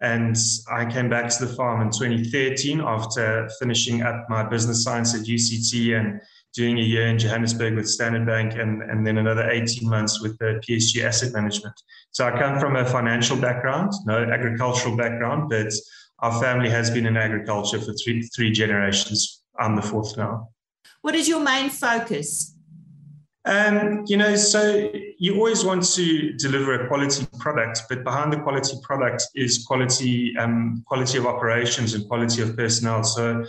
And 0.06 0.38
I 0.72 0.86
came 0.86 1.10
back 1.10 1.30
to 1.32 1.46
the 1.48 1.56
farm 1.56 1.82
in 1.82 1.90
2013 1.90 2.80
after 2.80 3.50
finishing 3.58 4.04
up 4.04 4.28
my 4.30 4.44
business 4.48 4.84
science 4.84 5.16
at 5.16 5.22
UCT 5.22 6.00
and 6.00 6.22
doing 6.54 6.78
a 6.78 6.84
year 6.84 7.08
in 7.08 7.18
Johannesburg 7.18 7.74
with 7.74 7.90
Standard 7.90 8.24
Bank 8.24 8.54
and, 8.54 8.84
and 8.84 9.06
then 9.06 9.18
another 9.18 9.50
18 9.50 9.90
months 9.90 10.22
with 10.22 10.38
the 10.38 10.62
PSG 10.64 11.04
Asset 11.04 11.34
Management. 11.34 11.74
So 12.12 12.24
I 12.24 12.38
come 12.38 12.60
from 12.60 12.76
a 12.76 12.86
financial 12.86 13.36
background, 13.36 13.94
no 14.06 14.24
agricultural 14.24 14.96
background, 14.96 15.50
but 15.50 15.74
our 16.20 16.40
family 16.40 16.70
has 16.70 16.92
been 16.92 17.08
in 17.08 17.18
agriculture 17.18 17.82
for 17.82 17.94
three, 17.94 18.22
three 18.36 18.52
generations. 18.52 19.42
I'm 19.60 19.76
the 19.76 19.82
fourth 19.82 20.16
now. 20.18 20.50
What 21.02 21.16
is 21.16 21.28
your 21.28 21.40
main 21.40 21.72
focus? 21.72 22.56
Um, 23.44 24.04
you 24.06 24.18
know, 24.18 24.36
so 24.36 24.92
you 25.18 25.36
always 25.36 25.64
want 25.64 25.84
to 25.96 26.34
deliver 26.34 26.74
a 26.74 26.88
quality 26.88 27.26
product, 27.40 27.84
but 27.90 28.04
behind 28.04 28.34
the 28.34 28.38
quality 28.38 28.76
product 28.84 29.28
is 29.36 29.66
quality, 29.66 30.36
um, 30.38 30.84
quality 30.88 31.18
of 31.18 31.26
operations 31.26 31.94
and 31.94 32.08
quality 32.08 32.42
of 32.42 32.56
personnel. 32.58 33.04
So 33.04 33.46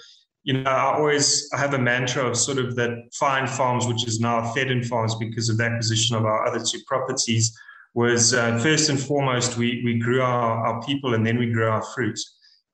you 0.47 0.53
know, 0.53 0.71
I 0.71 0.95
always 0.95 1.51
I 1.53 1.59
have 1.59 1.75
a 1.75 1.79
mantra 1.79 2.25
of 2.25 2.37
sort 2.37 2.59
of 2.59 2.77
that 2.77 2.91
fine 3.13 3.49
farms, 3.49 3.89
which 3.89 4.07
is 4.07 4.21
now 4.21 4.53
fed 4.53 4.71
in 4.71 4.85
farms 4.85 5.17
because 5.17 5.49
of 5.49 5.57
the 5.59 5.65
acquisition 5.65 6.15
of 6.15 6.25
our 6.25 6.47
other 6.47 6.65
two 6.65 6.79
properties, 6.87 7.53
was 7.95 8.33
uh, 8.33 8.57
first 8.59 8.89
and 8.89 8.99
foremost 8.99 9.57
we 9.57 9.83
we 9.85 9.99
grew 9.99 10.23
our, 10.23 10.67
our 10.67 10.83
people 10.83 11.15
and 11.15 11.27
then 11.27 11.37
we 11.37 11.51
grew 11.51 11.69
our 11.69 11.83
fruit. 11.83 12.19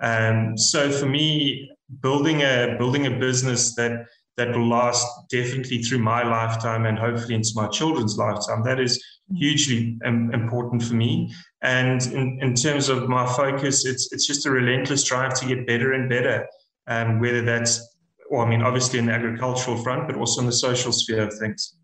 Um, 0.03 0.59
so 0.59 0.91
for 0.91 1.07
me, 1.07 1.71
building 2.03 2.43
a 2.43 2.77
building 2.77 3.07
a 3.07 3.11
business 3.19 3.75
that 3.77 4.07
that 4.37 4.57
will 4.57 4.69
last 4.69 5.07
definitely 5.31 5.83
through 5.83 5.99
my 5.99 6.23
lifetime 6.23 6.87
and 6.87 6.99
hopefully 6.99 7.35
into 7.35 7.53
my 7.55 7.69
children's 7.69 8.17
lifetime. 8.17 8.63
That 8.65 8.81
is 8.81 9.03
hugely 9.35 9.99
um, 10.05 10.33
important 10.33 10.83
for 10.83 10.95
me. 10.95 11.33
And 11.63 12.03
in, 12.07 12.39
in 12.41 12.55
terms 12.55 12.89
of 12.89 13.09
my 13.09 13.27
focus, 13.35 13.85
it's 13.85 14.13
it's 14.13 14.27
just 14.27 14.47
a 14.47 14.51
relentless 14.51 15.05
drive 15.05 15.35
to 15.41 15.47
get 15.47 15.67
better 15.67 15.93
and 15.93 16.09
better 16.09 16.47
um, 16.87 17.21
whether 17.21 17.43
that's, 17.43 17.97
well, 18.31 18.43
I 18.43 18.49
mean, 18.49 18.63
obviously 18.63 18.99
in 18.99 19.07
the 19.07 19.13
agricultural 19.13 19.77
front, 19.83 20.07
but 20.07 20.17
also 20.17 20.41
in 20.41 20.47
the 20.47 20.53
social 20.53 20.93
sphere 20.93 21.23
of 21.23 21.35
things. 21.39 21.77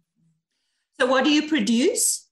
So, 1.00 1.06
what 1.06 1.24
do 1.24 1.30
you 1.30 1.48
produce? 1.48 2.27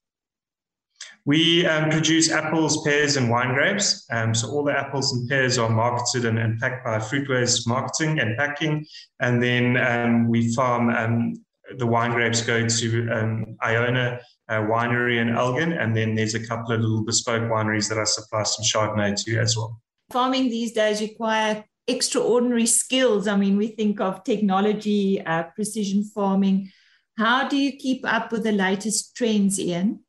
We 1.25 1.65
um, 1.65 1.89
produce 1.89 2.31
apples, 2.31 2.83
pears, 2.83 3.17
and 3.17 3.29
wine 3.29 3.53
grapes. 3.53 4.05
Um, 4.11 4.33
so 4.33 4.49
all 4.49 4.63
the 4.63 4.77
apples 4.77 5.13
and 5.13 5.27
pears 5.27 5.57
are 5.57 5.69
marketed 5.69 6.25
and, 6.25 6.39
and 6.39 6.59
packed 6.59 6.85
by 6.85 6.99
Fruitways 6.99 7.67
Marketing 7.67 8.19
and 8.19 8.37
Packing. 8.37 8.85
And 9.19 9.43
then 9.43 9.77
um, 9.77 10.29
we 10.29 10.53
farm 10.53 10.89
um, 10.89 11.33
the 11.77 11.85
wine 11.85 12.11
grapes 12.11 12.41
go 12.41 12.67
to 12.67 13.09
um, 13.11 13.57
Iona 13.61 14.19
uh, 14.49 14.61
Winery 14.61 15.19
in 15.19 15.35
Elgin. 15.35 15.73
And 15.73 15.95
then 15.95 16.15
there's 16.15 16.35
a 16.35 16.47
couple 16.47 16.73
of 16.73 16.81
little 16.81 17.03
bespoke 17.03 17.43
wineries 17.43 17.89
that 17.89 17.97
I 17.97 18.05
supply 18.05 18.43
some 18.43 18.63
Chardonnay 18.63 19.21
to 19.25 19.39
as 19.39 19.57
well. 19.57 19.81
Farming 20.11 20.49
these 20.49 20.71
days 20.71 21.01
require 21.01 21.65
extraordinary 21.87 22.65
skills. 22.65 23.27
I 23.27 23.35
mean, 23.35 23.57
we 23.57 23.67
think 23.67 23.99
of 23.99 24.23
technology, 24.23 25.21
uh, 25.25 25.43
precision 25.55 26.03
farming. 26.03 26.71
How 27.17 27.47
do 27.47 27.57
you 27.57 27.75
keep 27.75 28.05
up 28.05 28.31
with 28.31 28.43
the 28.43 28.51
latest 28.51 29.15
trends, 29.15 29.59
Ian? 29.59 30.01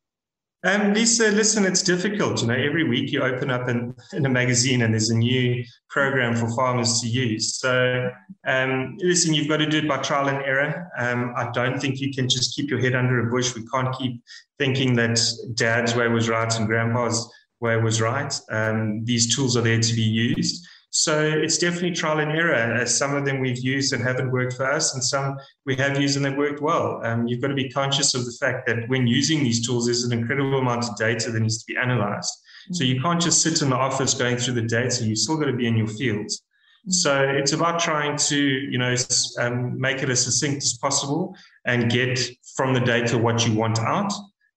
Um, 0.65 0.93
Lisa, 0.93 1.31
listen, 1.31 1.65
it's 1.65 1.83
difficult. 1.83 2.41
You 2.41 2.49
know, 2.49 2.55
every 2.55 2.83
week 2.83 3.13
you 3.13 3.23
open 3.23 3.49
up 3.49 3.69
in, 3.69 3.95
in 4.13 4.27
a 4.27 4.29
magazine 4.29 4.83
and 4.83 4.93
there's 4.93 5.11
a 5.11 5.17
new 5.17 5.65
program 5.89 6.35
for 6.35 6.51
farmers 6.57 7.01
to 7.01 7.07
use. 7.07 7.59
So, 7.59 8.11
um, 8.45 8.97
listen, 8.99 9.35
you've 9.35 9.49
got 9.49 9.59
to 9.59 9.67
do 9.67 9.79
it 9.79 9.89
by 9.89 9.99
trial 9.99 10.29
and 10.29 10.45
error. 10.45 10.91
Um, 10.99 11.33
I 11.37 11.51
don't 11.53 11.81
think 11.81 12.01
you 12.01 12.13
can 12.13 12.29
just 12.29 12.57
keep 12.57 12.71
your 12.71 12.81
head 12.81 12.97
under 12.97 13.29
a 13.29 13.31
bush. 13.31 13.55
We 13.55 13.65
can't 13.73 13.95
keep 13.97 14.21
thinking 14.59 14.97
that 14.97 15.21
dad's 15.55 15.95
way 15.95 16.09
was 16.09 16.29
right 16.29 16.53
and 16.57 16.67
grandpa's 16.67 17.33
way 17.61 17.77
was 17.77 18.01
right. 18.01 18.35
Um, 18.51 19.05
these 19.05 19.35
tools 19.35 19.57
are 19.57 19.63
there 19.63 19.81
to 19.81 19.95
be 19.95 20.03
used. 20.03 20.67
So 20.91 21.21
it's 21.23 21.59
definitely 21.59 21.93
trial 21.93 22.19
and 22.21 22.33
error. 22.33 22.55
As 22.55 22.97
some 22.97 23.15
of 23.15 23.25
them 23.25 23.41
we've 23.41 23.59
used 23.59 23.93
and 23.93 24.03
haven't 24.03 24.31
worked 24.31 24.55
for 24.55 24.71
us, 24.71 24.95
and 24.95 25.05
some 25.05 25.37
we 25.67 25.77
have 25.77 26.01
used 26.01 26.17
and 26.17 26.25
they've 26.25 26.37
worked 26.37 26.63
well. 26.63 27.01
Um, 27.05 27.27
you've 27.27 27.43
got 27.43 27.49
to 27.49 27.55
be 27.55 27.69
conscious 27.69 28.15
of 28.15 28.25
the 28.25 28.37
fact 28.41 28.67
that 28.67 28.89
when 28.89 29.07
using 29.07 29.41
these 29.41 29.67
tools, 29.67 29.85
there's 29.85 30.05
an 30.05 30.13
incredible 30.13 30.59
amount 30.59 30.85
of 30.89 30.97
data 30.97 31.31
that 31.31 31.41
needs 31.41 31.63
to 31.63 31.73
be 31.73 31.79
analyzed. 31.79 32.33
So 32.73 32.85
you 32.85 33.01
can't 33.01 33.21
just 33.21 33.43
sit 33.43 33.63
in 33.63 33.71
the 33.71 33.77
office 33.77 34.15
going 34.15 34.37
through 34.37 34.55
the 34.55 34.63
data. 34.63 35.05
You've 35.05 35.19
still 35.19 35.39
got 35.39 35.47
to 35.47 35.55
be 35.55 35.67
in 35.67 35.77
your 35.77 35.87
fields. 35.87 36.43
So 36.89 37.23
it's 37.23 37.53
about 37.53 37.81
trying 37.81 38.17
to, 38.17 38.37
you 38.37 38.79
know, 38.79 38.95
um, 39.39 39.79
make 39.79 40.03
it 40.03 40.09
as 40.09 40.25
succinct 40.25 40.63
as 40.63 40.79
possible 40.79 41.37
and 41.67 41.91
get 41.91 42.19
from 42.57 42.73
the 42.73 42.81
data 42.81 43.19
what 43.19 43.47
you 43.47 43.55
want 43.55 43.79
out. 43.79 44.13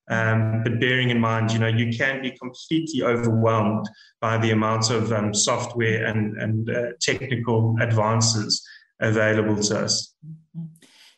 Um, 0.09 0.63
but 0.63 0.79
bearing 0.79 1.09
in 1.09 1.19
mind, 1.19 1.51
you 1.51 1.59
know, 1.59 1.67
you 1.67 1.95
can 1.95 2.21
be 2.21 2.31
completely 2.31 3.03
overwhelmed 3.03 3.87
by 4.19 4.37
the 4.37 4.51
amount 4.51 4.89
of 4.89 5.11
um, 5.13 5.33
software 5.33 6.05
and, 6.05 6.37
and 6.37 6.69
uh, 6.69 6.87
technical 6.99 7.77
advances 7.79 8.67
available 8.99 9.61
to 9.63 9.79
us. 9.79 10.13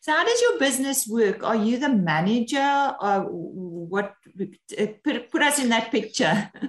So, 0.02 0.12
how 0.12 0.26
does 0.26 0.42
your 0.42 0.60
business 0.60 1.08
work? 1.08 1.44
Are 1.44 1.56
you 1.56 1.80
the 1.80 1.90
manager, 1.90 2.94
or 3.00 3.22
what? 3.22 4.14
Uh, 4.40 4.88
put, 5.04 5.32
put 5.32 5.42
us 5.42 5.60
in 5.60 5.70
that 5.70 5.92
picture. 5.92 6.52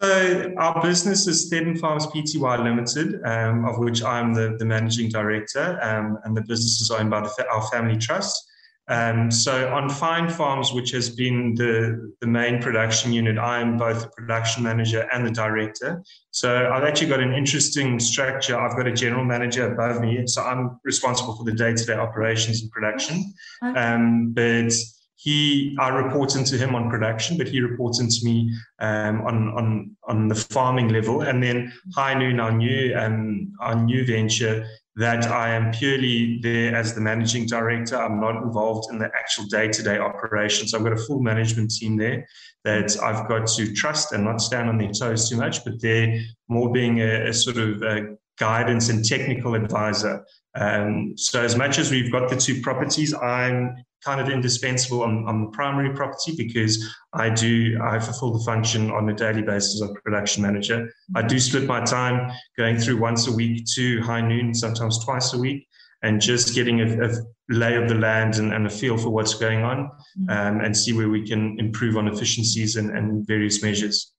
So 0.00 0.54
our 0.58 0.80
business 0.80 1.26
is 1.26 1.50
Thedden 1.50 1.76
Farms 1.80 2.06
Pty 2.06 2.62
Limited, 2.62 3.20
um, 3.24 3.64
of 3.64 3.78
which 3.78 4.04
I'm 4.04 4.32
the, 4.32 4.54
the 4.56 4.64
managing 4.64 5.08
director, 5.08 5.76
um, 5.82 6.18
and 6.22 6.36
the 6.36 6.42
business 6.42 6.80
is 6.80 6.88
owned 6.92 7.10
by 7.10 7.22
the, 7.22 7.46
our 7.50 7.66
family 7.66 7.96
trust. 7.96 8.48
Um, 8.88 9.30
so 9.30 9.72
on 9.72 9.90
Fine 9.90 10.30
Farms, 10.30 10.72
which 10.72 10.90
has 10.92 11.10
been 11.10 11.54
the, 11.54 12.14
the 12.20 12.26
main 12.26 12.60
production 12.60 13.12
unit, 13.12 13.36
I 13.36 13.60
am 13.60 13.76
both 13.76 14.02
the 14.02 14.08
production 14.08 14.62
manager 14.62 15.06
and 15.12 15.26
the 15.26 15.30
director. 15.30 16.02
So 16.30 16.70
I've 16.72 16.84
actually 16.84 17.08
got 17.08 17.20
an 17.20 17.34
interesting 17.34 18.00
structure. 18.00 18.58
I've 18.58 18.76
got 18.76 18.86
a 18.86 18.92
general 18.92 19.24
manager 19.24 19.72
above 19.72 20.00
me, 20.00 20.26
so 20.26 20.42
I'm 20.42 20.80
responsible 20.84 21.36
for 21.36 21.44
the 21.44 21.52
day-to-day 21.52 21.94
operations 21.94 22.62
and 22.62 22.70
production. 22.70 23.34
Okay. 23.62 23.78
Um, 23.78 24.32
but 24.32 24.72
he, 25.16 25.76
I 25.80 25.88
report 25.88 26.36
into 26.36 26.56
him 26.56 26.74
on 26.74 26.88
production, 26.88 27.36
but 27.36 27.48
he 27.48 27.60
reports 27.60 28.00
into 28.00 28.20
me 28.22 28.54
um, 28.78 29.20
on 29.22 29.48
on 29.48 29.96
on 30.04 30.28
the 30.28 30.34
farming 30.34 30.90
level. 30.90 31.22
And 31.22 31.42
then 31.42 31.72
High 31.94 32.14
Noon, 32.14 32.38
our 32.38 32.52
new 32.52 32.96
um, 32.96 33.52
our 33.60 33.74
new 33.74 34.06
venture, 34.06 34.64
that 34.98 35.28
I 35.28 35.54
am 35.54 35.70
purely 35.70 36.40
there 36.42 36.74
as 36.74 36.92
the 36.92 37.00
managing 37.00 37.46
director. 37.46 37.96
I'm 37.96 38.20
not 38.20 38.42
involved 38.42 38.90
in 38.90 38.98
the 38.98 39.06
actual 39.16 39.44
day 39.44 39.68
to 39.68 39.82
day 39.82 39.96
operations. 39.96 40.74
I've 40.74 40.82
got 40.82 40.92
a 40.92 40.96
full 40.96 41.20
management 41.20 41.70
team 41.70 41.96
there 41.96 42.26
that 42.64 43.00
I've 43.00 43.28
got 43.28 43.46
to 43.46 43.72
trust 43.74 44.12
and 44.12 44.24
not 44.24 44.40
stand 44.40 44.68
on 44.68 44.76
their 44.76 44.90
toes 44.90 45.30
too 45.30 45.36
much, 45.36 45.64
but 45.64 45.80
they're 45.80 46.20
more 46.48 46.72
being 46.72 47.00
a, 47.00 47.28
a 47.28 47.32
sort 47.32 47.58
of 47.58 47.80
a 47.82 48.16
guidance 48.40 48.88
and 48.88 49.04
technical 49.04 49.54
advisor. 49.54 50.24
Um, 50.56 51.16
so, 51.16 51.42
as 51.42 51.54
much 51.54 51.78
as 51.78 51.92
we've 51.92 52.10
got 52.10 52.28
the 52.28 52.36
two 52.36 52.60
properties, 52.60 53.14
I'm 53.14 53.76
kind 54.04 54.20
of 54.20 54.28
indispensable 54.28 55.02
on, 55.02 55.26
on 55.26 55.44
the 55.44 55.50
primary 55.50 55.94
property 55.94 56.34
because 56.36 56.94
I 57.12 57.30
do 57.30 57.78
I 57.82 57.98
fulfill 57.98 58.32
the 58.32 58.44
function 58.44 58.90
on 58.90 59.08
a 59.08 59.14
daily 59.14 59.42
basis 59.42 59.80
of 59.80 59.94
production 60.04 60.42
manager. 60.42 60.92
I 61.14 61.22
do 61.22 61.38
split 61.38 61.64
my 61.64 61.84
time 61.84 62.30
going 62.56 62.78
through 62.78 62.98
once 62.98 63.26
a 63.26 63.32
week 63.32 63.66
to 63.74 64.00
high 64.02 64.20
noon, 64.20 64.54
sometimes 64.54 65.04
twice 65.04 65.34
a 65.34 65.38
week, 65.38 65.66
and 66.02 66.20
just 66.20 66.54
getting 66.54 66.80
a, 66.80 67.06
a 67.06 67.10
lay 67.48 67.74
of 67.76 67.88
the 67.88 67.94
land 67.94 68.36
and, 68.36 68.52
and, 68.52 68.66
a 68.66 68.70
feel 68.70 68.96
for 68.96 69.10
what's 69.10 69.34
going 69.34 69.64
on 69.64 69.90
mm-hmm. 70.20 70.30
um, 70.30 70.60
and 70.60 70.76
see 70.76 70.92
where 70.92 71.08
we 71.08 71.26
can 71.26 71.58
improve 71.58 71.96
on 71.96 72.06
efficiencies 72.06 72.76
and, 72.76 72.96
and 72.96 73.26
various 73.26 73.62
measures. 73.62 74.12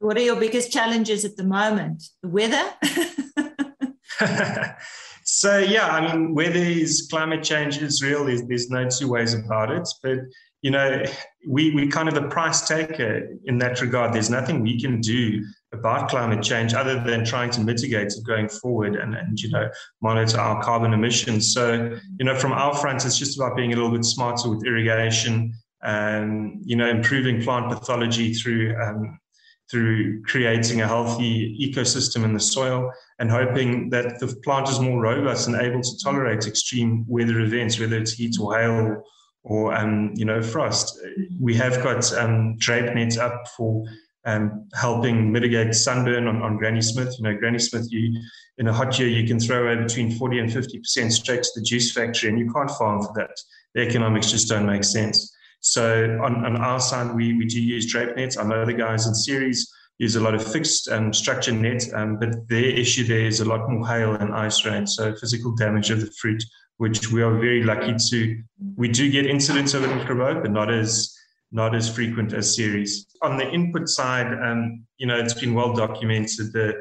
What 0.00 0.16
are 0.18 0.22
your 0.22 0.36
biggest 0.36 0.72
challenges 0.72 1.24
at 1.24 1.36
the 1.36 1.44
moment? 1.44 2.02
The 2.22 2.28
weather? 2.28 2.74
So 5.28 5.58
yeah, 5.58 5.88
I 5.88 6.00
mean, 6.14 6.34
whether 6.34 6.52
there's 6.52 7.08
climate 7.10 7.42
change 7.42 7.78
is 7.78 8.00
real. 8.00 8.24
There's, 8.24 8.46
there's 8.46 8.70
no 8.70 8.88
two 8.88 9.08
ways 9.08 9.34
about 9.34 9.72
it. 9.72 9.86
But 10.00 10.18
you 10.62 10.70
know, 10.70 11.02
we 11.48 11.74
we 11.74 11.88
kind 11.88 12.08
of 12.08 12.16
a 12.16 12.28
price 12.28 12.66
taker 12.66 13.28
in 13.44 13.58
that 13.58 13.80
regard. 13.80 14.12
There's 14.12 14.30
nothing 14.30 14.62
we 14.62 14.80
can 14.80 15.00
do 15.00 15.44
about 15.72 16.08
climate 16.08 16.44
change 16.44 16.74
other 16.74 17.02
than 17.02 17.24
trying 17.24 17.50
to 17.50 17.60
mitigate 17.60 18.12
it 18.12 18.24
going 18.24 18.48
forward 18.48 18.94
and, 18.94 19.16
and 19.16 19.40
you 19.40 19.50
know 19.50 19.68
monitor 20.00 20.38
our 20.38 20.62
carbon 20.62 20.92
emissions. 20.92 21.52
So 21.52 21.98
you 22.20 22.24
know, 22.24 22.36
from 22.36 22.52
our 22.52 22.76
front, 22.76 23.04
it's 23.04 23.18
just 23.18 23.36
about 23.36 23.56
being 23.56 23.72
a 23.72 23.76
little 23.76 23.90
bit 23.90 24.04
smarter 24.04 24.48
with 24.48 24.64
irrigation 24.64 25.52
and 25.82 26.62
you 26.64 26.76
know 26.76 26.88
improving 26.88 27.42
plant 27.42 27.68
pathology 27.68 28.32
through 28.32 28.76
um, 28.80 29.18
through 29.70 30.22
creating 30.22 30.80
a 30.80 30.86
healthy 30.86 31.56
ecosystem 31.60 32.24
in 32.24 32.32
the 32.32 32.40
soil 32.40 32.92
and 33.18 33.30
hoping 33.30 33.90
that 33.90 34.20
the 34.20 34.28
plant 34.44 34.68
is 34.68 34.78
more 34.78 35.00
robust 35.00 35.48
and 35.48 35.56
able 35.56 35.80
to 35.80 35.98
tolerate 36.02 36.46
extreme 36.46 37.04
weather 37.08 37.40
events, 37.40 37.78
whether 37.78 37.96
it's 37.96 38.12
heat 38.12 38.36
or 38.40 38.56
hail 38.56 39.02
or 39.42 39.74
um, 39.74 40.12
you 40.14 40.24
know 40.24 40.42
frost. 40.42 40.98
We 41.40 41.54
have 41.54 41.82
got 41.82 42.12
um, 42.14 42.56
drape 42.58 42.94
nets 42.94 43.16
up 43.16 43.48
for 43.56 43.84
um, 44.24 44.68
helping 44.74 45.32
mitigate 45.32 45.74
sunburn 45.74 46.26
on, 46.26 46.42
on 46.42 46.58
Granny 46.58 46.82
Smith. 46.82 47.14
You 47.18 47.24
know, 47.24 47.36
Granny 47.36 47.60
Smith, 47.60 47.86
you 47.90 48.20
in 48.58 48.68
a 48.68 48.72
hot 48.72 48.98
year 48.98 49.08
you 49.08 49.26
can 49.26 49.38
throw 49.38 49.64
away 49.64 49.82
between 49.82 50.10
40 50.10 50.38
and 50.40 50.52
50 50.52 50.78
percent 50.78 51.12
straight 51.12 51.42
to 51.42 51.50
the 51.56 51.62
juice 51.62 51.92
factory, 51.92 52.28
and 52.28 52.38
you 52.38 52.52
can't 52.52 52.70
farm 52.70 53.02
for 53.02 53.12
that. 53.16 53.36
The 53.74 53.82
economics 53.82 54.30
just 54.30 54.48
don't 54.48 54.66
make 54.66 54.84
sense. 54.84 55.35
So 55.60 56.18
on, 56.22 56.44
on 56.44 56.56
our 56.56 56.80
side, 56.80 57.14
we, 57.14 57.34
we 57.34 57.46
do 57.46 57.60
use 57.60 57.90
drape 57.90 58.16
nets. 58.16 58.36
I 58.36 58.44
know 58.44 58.64
the 58.64 58.72
guys 58.72 59.06
in 59.06 59.14
series 59.14 59.72
use 59.98 60.16
a 60.16 60.20
lot 60.20 60.34
of 60.34 60.52
fixed 60.52 60.88
um, 60.88 61.12
structure 61.12 61.52
net, 61.52 61.82
um, 61.94 62.18
but 62.18 62.48
their 62.48 62.64
issue 62.64 63.04
there 63.04 63.26
is 63.26 63.40
a 63.40 63.44
lot 63.44 63.68
more 63.68 63.86
hail 63.86 64.14
and 64.14 64.34
ice 64.34 64.64
rain, 64.64 64.86
so 64.86 65.14
physical 65.16 65.54
damage 65.54 65.90
of 65.90 66.00
the 66.00 66.10
fruit, 66.20 66.42
which 66.76 67.10
we 67.10 67.22
are 67.22 67.38
very 67.38 67.64
lucky 67.64 67.94
to. 68.10 68.42
We 68.76 68.88
do 68.88 69.10
get 69.10 69.26
incidents 69.26 69.74
of 69.74 69.84
it 69.84 69.90
in 69.90 69.98
Grabouw, 70.06 70.42
but 70.42 70.50
not 70.50 70.70
as 70.70 71.14
not 71.52 71.74
as 71.74 71.88
frequent 71.88 72.32
as 72.32 72.54
series. 72.54 73.06
On 73.22 73.36
the 73.36 73.48
input 73.50 73.88
side, 73.88 74.26
um, 74.42 74.84
you 74.98 75.06
know, 75.06 75.16
it's 75.16 75.34
been 75.34 75.54
well 75.54 75.72
documented 75.72 76.52
the 76.52 76.74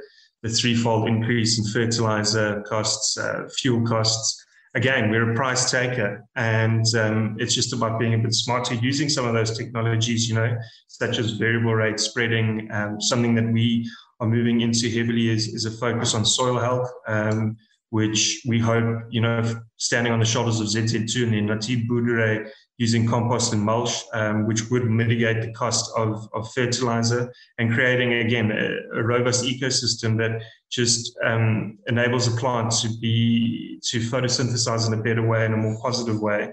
the 0.44 0.50
threefold 0.50 1.08
increase 1.08 1.58
in 1.58 1.66
fertilizer 1.66 2.62
costs, 2.68 3.18
uh, 3.18 3.48
fuel 3.58 3.88
costs, 3.88 4.45
again, 4.76 5.10
we're 5.10 5.32
a 5.32 5.36
price 5.36 5.72
taker, 5.72 6.24
and 6.36 6.86
um, 6.96 7.38
it's 7.40 7.56
just 7.56 7.74
about 7.74 8.00
being 8.00 8.14
a 8.14 8.18
bit 8.18 8.34
smarter 8.34 8.76
using 8.76 9.10
some 9.10 9.26
of 9.26 9.34
those 9.34 9.58
technologies, 9.58 10.30
you 10.30 10.36
know, 10.36 10.56
such 10.88 11.18
as 11.18 11.32
variable 11.32 11.74
rate 11.74 12.00
spreading. 12.00 12.70
Um, 12.72 13.02
something 13.02 13.34
that 13.36 13.52
we 13.52 13.90
are 14.20 14.28
moving 14.28 14.62
into 14.62 14.90
heavily 14.90 15.30
is, 15.30 15.48
is 15.48 15.66
a 15.66 15.72
focus 15.72 16.14
on 16.14 16.26
soil 16.26 16.60
health, 16.60 16.90
um, 17.08 17.58
which 17.90 18.42
we 18.48 18.60
hope, 18.60 19.04
you 19.10 19.22
know, 19.22 19.62
standing 19.78 20.12
on 20.12 20.20
the 20.20 20.26
shoulders 20.26 20.60
of 20.60 20.68
ZZ2 20.68 21.24
and 21.24 21.34
the 21.34 21.54
Nateeb 21.54 21.88
Boerdery 21.88 22.50
using 22.78 23.08
compost 23.08 23.54
and 23.54 23.62
mulch, 23.62 24.04
um, 24.14 24.46
which 24.48 24.70
would 24.70 24.86
mitigate 24.86 25.42
the 25.42 25.54
cost 25.54 25.92
of, 25.96 26.28
of 26.34 26.52
fertilizer 26.54 27.32
and 27.58 27.74
creating, 27.74 28.14
again, 28.14 28.52
a, 28.52 29.00
a 29.00 29.04
robust 29.04 29.46
ecosystem 29.46 30.18
that 30.18 30.42
just 30.72 31.18
um, 31.24 31.78
enables 31.88 32.28
a 32.28 32.38
plant 32.38 32.72
to 32.72 32.90
be 33.00 33.80
to 33.84 34.00
photosynthesize 34.00 34.88
in 34.88 35.00
a 35.00 35.04
better 35.04 35.26
way, 35.26 35.46
in 35.46 35.54
a 35.54 35.58
more 35.58 35.78
positive 35.82 36.20
way. 36.22 36.52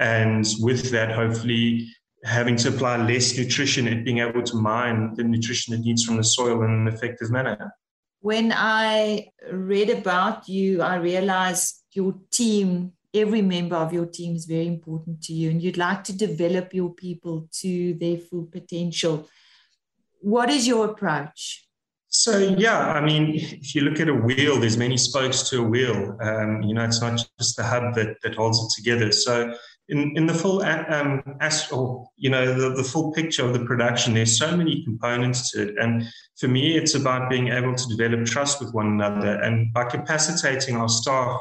And 0.00 0.46
with 0.60 0.90
that, 0.92 1.10
hopefully, 1.12 1.88
having 2.24 2.56
to 2.56 2.68
apply 2.68 2.96
less 2.96 3.36
nutrition 3.36 3.88
and 3.88 4.04
being 4.04 4.18
able 4.18 4.42
to 4.42 4.56
mine 4.56 5.14
the 5.14 5.24
nutrition 5.24 5.74
it 5.74 5.80
needs 5.80 6.04
from 6.04 6.16
the 6.16 6.24
soil 6.24 6.62
in 6.62 6.70
an 6.70 6.88
effective 6.88 7.30
manner. 7.30 7.72
When 8.20 8.52
I 8.54 9.28
read 9.50 9.90
about 9.90 10.48
you, 10.48 10.82
I 10.82 10.96
realized 10.96 11.82
your 11.92 12.14
team 12.30 12.92
every 13.14 13.42
member 13.42 13.76
of 13.76 13.92
your 13.92 14.06
team 14.06 14.36
is 14.36 14.44
very 14.44 14.66
important 14.66 15.22
to 15.22 15.32
you 15.32 15.50
and 15.50 15.62
you'd 15.62 15.78
like 15.78 16.04
to 16.04 16.16
develop 16.16 16.74
your 16.74 16.90
people 16.90 17.48
to 17.52 17.94
their 17.94 18.18
full 18.18 18.44
potential. 18.44 19.28
What 20.20 20.50
is 20.50 20.66
your 20.66 20.86
approach? 20.86 21.66
So 22.08 22.38
yeah, 22.38 22.92
I 22.92 23.04
mean, 23.04 23.34
if 23.34 23.74
you 23.74 23.82
look 23.82 24.00
at 24.00 24.08
a 24.08 24.14
wheel, 24.14 24.58
there's 24.58 24.78
many 24.78 24.96
spokes 24.96 25.48
to 25.50 25.62
a 25.62 25.62
wheel. 25.62 26.16
Um, 26.20 26.62
you 26.62 26.74
know, 26.74 26.84
it's 26.84 27.00
not 27.00 27.20
just 27.38 27.56
the 27.56 27.64
hub 27.64 27.94
that, 27.94 28.16
that 28.22 28.34
holds 28.34 28.58
it 28.62 28.70
together. 28.74 29.12
So 29.12 29.54
in, 29.88 30.16
in 30.16 30.26
the 30.26 30.34
full 30.34 30.62
um, 30.62 31.22
as, 31.40 31.70
or, 31.72 32.06
you 32.16 32.30
know 32.30 32.54
the, 32.54 32.70
the 32.74 32.84
full 32.84 33.12
picture 33.12 33.44
of 33.44 33.52
the 33.52 33.64
production, 33.64 34.14
there's 34.14 34.38
so 34.38 34.56
many 34.56 34.84
components 34.84 35.50
to 35.52 35.62
it. 35.62 35.74
And 35.78 36.04
for 36.38 36.48
me, 36.48 36.76
it's 36.76 36.94
about 36.94 37.30
being 37.30 37.48
able 37.48 37.74
to 37.74 37.88
develop 37.88 38.26
trust 38.26 38.60
with 38.60 38.74
one 38.74 38.86
another 38.86 39.40
and 39.40 39.72
by 39.72 39.84
capacitating 39.84 40.76
our 40.76 40.88
staff 40.88 41.40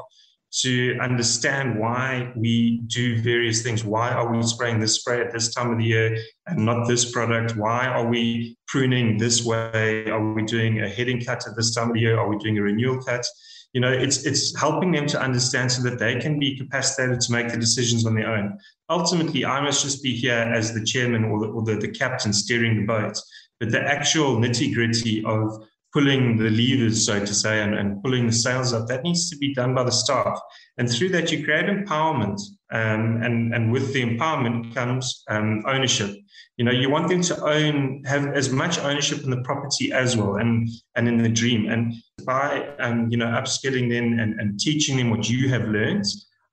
to 0.49 0.97
understand 1.01 1.77
why 1.77 2.31
we 2.35 2.81
do 2.87 3.21
various 3.21 3.61
things. 3.61 3.83
Why 3.83 4.11
are 4.11 4.33
we 4.33 4.41
spraying 4.43 4.79
this 4.79 4.95
spray 4.95 5.19
at 5.19 5.33
this 5.33 5.53
time 5.53 5.71
of 5.71 5.77
the 5.77 5.83
year 5.83 6.17
and 6.45 6.65
not 6.65 6.87
this 6.87 7.11
product? 7.11 7.57
Why 7.57 7.85
are 7.87 8.07
we 8.07 8.57
pruning 8.67 9.17
this 9.17 9.45
way? 9.45 10.05
Are 10.09 10.33
we 10.33 10.43
doing 10.43 10.81
a 10.81 10.89
heading 10.89 11.21
cut 11.21 11.45
at 11.47 11.55
this 11.57 11.75
time 11.75 11.89
of 11.89 11.95
the 11.95 11.99
year? 11.99 12.17
Are 12.17 12.29
we 12.29 12.37
doing 12.37 12.57
a 12.57 12.61
renewal 12.61 13.03
cut? 13.03 13.25
You 13.73 13.81
know, 13.81 13.91
it's 13.91 14.25
it's 14.25 14.57
helping 14.57 14.91
them 14.91 15.07
to 15.07 15.21
understand 15.21 15.71
so 15.71 15.83
that 15.83 15.99
they 15.99 16.19
can 16.19 16.39
be 16.39 16.57
capacitated 16.57 17.19
to 17.21 17.31
make 17.31 17.51
the 17.51 17.57
decisions 17.57 18.05
on 18.05 18.15
their 18.15 18.29
own. 18.29 18.57
Ultimately, 18.89 19.45
I 19.45 19.61
must 19.61 19.83
just 19.83 20.01
be 20.01 20.15
here 20.15 20.33
as 20.33 20.73
the 20.73 20.83
chairman 20.83 21.25
or 21.25 21.39
the, 21.41 21.47
or 21.47 21.63
the, 21.63 21.75
the 21.75 21.89
captain 21.89 22.33
steering 22.33 22.77
the 22.77 22.85
boat. 22.85 23.17
But 23.59 23.71
the 23.71 23.81
actual 23.81 24.37
nitty 24.37 24.73
gritty 24.73 25.23
of 25.25 25.63
pulling 25.93 26.37
the 26.37 26.49
levers, 26.49 27.05
so 27.05 27.19
to 27.19 27.33
say, 27.33 27.61
and, 27.61 27.73
and 27.73 28.01
pulling 28.03 28.27
the 28.27 28.33
sails 28.33 28.73
up. 28.73 28.87
That 28.87 29.03
needs 29.03 29.29
to 29.29 29.37
be 29.37 29.53
done 29.53 29.73
by 29.73 29.83
the 29.83 29.91
staff. 29.91 30.39
And 30.77 30.89
through 30.89 31.09
that, 31.09 31.31
you 31.31 31.43
create 31.43 31.65
empowerment. 31.65 32.39
Um, 32.71 33.23
and, 33.23 33.53
and 33.53 33.71
with 33.71 33.93
the 33.93 34.03
empowerment 34.03 34.73
comes 34.75 35.23
um, 35.29 35.63
ownership. 35.65 36.15
You 36.57 36.65
know, 36.65 36.71
you 36.71 36.89
want 36.89 37.07
them 37.07 37.21
to 37.21 37.45
own, 37.45 38.03
have 38.05 38.27
as 38.27 38.51
much 38.51 38.79
ownership 38.79 39.23
in 39.23 39.29
the 39.29 39.41
property 39.41 39.91
as 39.91 40.17
well 40.17 40.37
and, 40.37 40.67
and 40.95 41.07
in 41.07 41.17
the 41.17 41.29
dream. 41.29 41.69
And 41.69 41.93
by, 42.25 42.67
um, 42.79 43.09
you 43.11 43.17
know, 43.17 43.27
upskilling 43.27 43.89
them 43.89 44.19
and, 44.19 44.39
and 44.39 44.59
teaching 44.59 44.97
them 44.97 45.11
what 45.11 45.29
you 45.29 45.49
have 45.49 45.67
learned, 45.67 46.05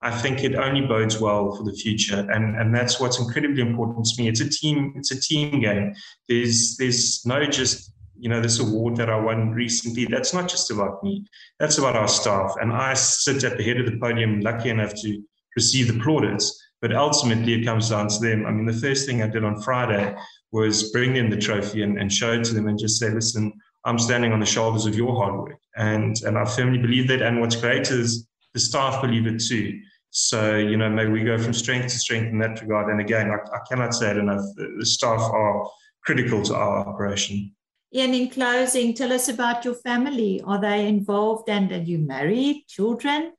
I 0.02 0.10
think 0.10 0.44
it 0.44 0.54
only 0.54 0.82
bodes 0.82 1.18
well 1.18 1.56
for 1.56 1.62
the 1.62 1.72
future, 1.72 2.28
and 2.30 2.56
and 2.56 2.74
that's 2.74 3.00
what's 3.00 3.18
incredibly 3.18 3.62
important 3.62 4.04
to 4.04 4.22
me. 4.22 4.28
It's 4.28 4.42
a 4.42 4.50
team. 4.50 4.92
It's 4.96 5.10
a 5.12 5.18
team 5.18 5.60
game. 5.60 5.94
There's 6.28 6.76
there's 6.76 7.24
no 7.24 7.46
just 7.46 7.94
you 8.18 8.28
know, 8.28 8.40
this 8.40 8.60
award 8.60 8.96
that 8.96 9.10
I 9.10 9.18
won 9.18 9.50
recently, 9.50 10.06
that's 10.06 10.32
not 10.32 10.48
just 10.48 10.70
about 10.70 11.02
me. 11.02 11.26
That's 11.58 11.78
about 11.78 11.96
our 11.96 12.08
staff. 12.08 12.54
And 12.60 12.72
I 12.72 12.94
sit 12.94 13.44
at 13.44 13.58
the 13.58 13.64
head 13.64 13.78
of 13.78 13.86
the 13.86 13.98
podium, 13.98 14.40
lucky 14.40 14.70
enough 14.70 14.94
to 15.02 15.22
receive 15.56 15.88
the 15.88 16.02
plaudits. 16.02 16.58
But 16.84 16.94
ultimately, 16.94 17.54
it 17.54 17.64
comes 17.64 17.88
down 17.88 18.08
to 18.08 18.18
them. 18.18 18.44
I 18.44 18.50
mean, 18.50 18.66
the 18.66 18.80
first 18.86 19.06
thing 19.06 19.22
I 19.22 19.26
did 19.26 19.42
on 19.42 19.62
Friday 19.62 20.14
was 20.52 20.92
bring 20.92 21.14
them 21.14 21.30
the 21.30 21.38
trophy 21.38 21.82
and, 21.82 21.98
and 21.98 22.12
show 22.12 22.32
it 22.32 22.44
to 22.44 22.52
them 22.52 22.68
and 22.68 22.78
just 22.78 22.98
say, 22.98 23.08
listen, 23.08 23.54
I'm 23.86 23.98
standing 23.98 24.34
on 24.34 24.40
the 24.40 24.44
shoulders 24.44 24.84
of 24.84 24.94
your 24.94 25.16
hard 25.16 25.34
work. 25.34 25.58
And, 25.76 26.14
and 26.26 26.36
I 26.36 26.44
firmly 26.44 26.76
believe 26.76 27.08
that. 27.08 27.22
And 27.22 27.40
what's 27.40 27.56
great 27.56 27.90
is 27.90 28.28
the 28.52 28.60
staff 28.60 29.00
believe 29.00 29.26
it 29.26 29.40
too. 29.40 29.80
So, 30.10 30.56
you 30.56 30.76
know, 30.76 30.90
maybe 30.90 31.10
we 31.10 31.24
go 31.24 31.38
from 31.38 31.54
strength 31.54 31.84
to 31.84 31.98
strength 31.98 32.30
in 32.30 32.38
that 32.40 32.60
regard. 32.60 32.90
And 32.90 33.00
again, 33.00 33.30
I, 33.30 33.36
I 33.36 33.60
cannot 33.66 33.94
say 33.94 34.10
it 34.10 34.18
enough. 34.18 34.44
The 34.54 34.84
staff 34.84 35.20
are 35.20 35.66
critical 36.04 36.42
to 36.42 36.54
our 36.54 36.86
operation. 36.86 37.50
Ian, 37.94 38.12
in 38.12 38.28
closing, 38.28 38.92
tell 38.92 39.10
us 39.10 39.30
about 39.30 39.64
your 39.64 39.76
family. 39.76 40.42
Are 40.44 40.60
they 40.60 40.86
involved 40.86 41.48
and 41.48 41.72
are 41.72 41.78
you 41.78 41.96
married, 41.96 42.66
children? 42.68 43.32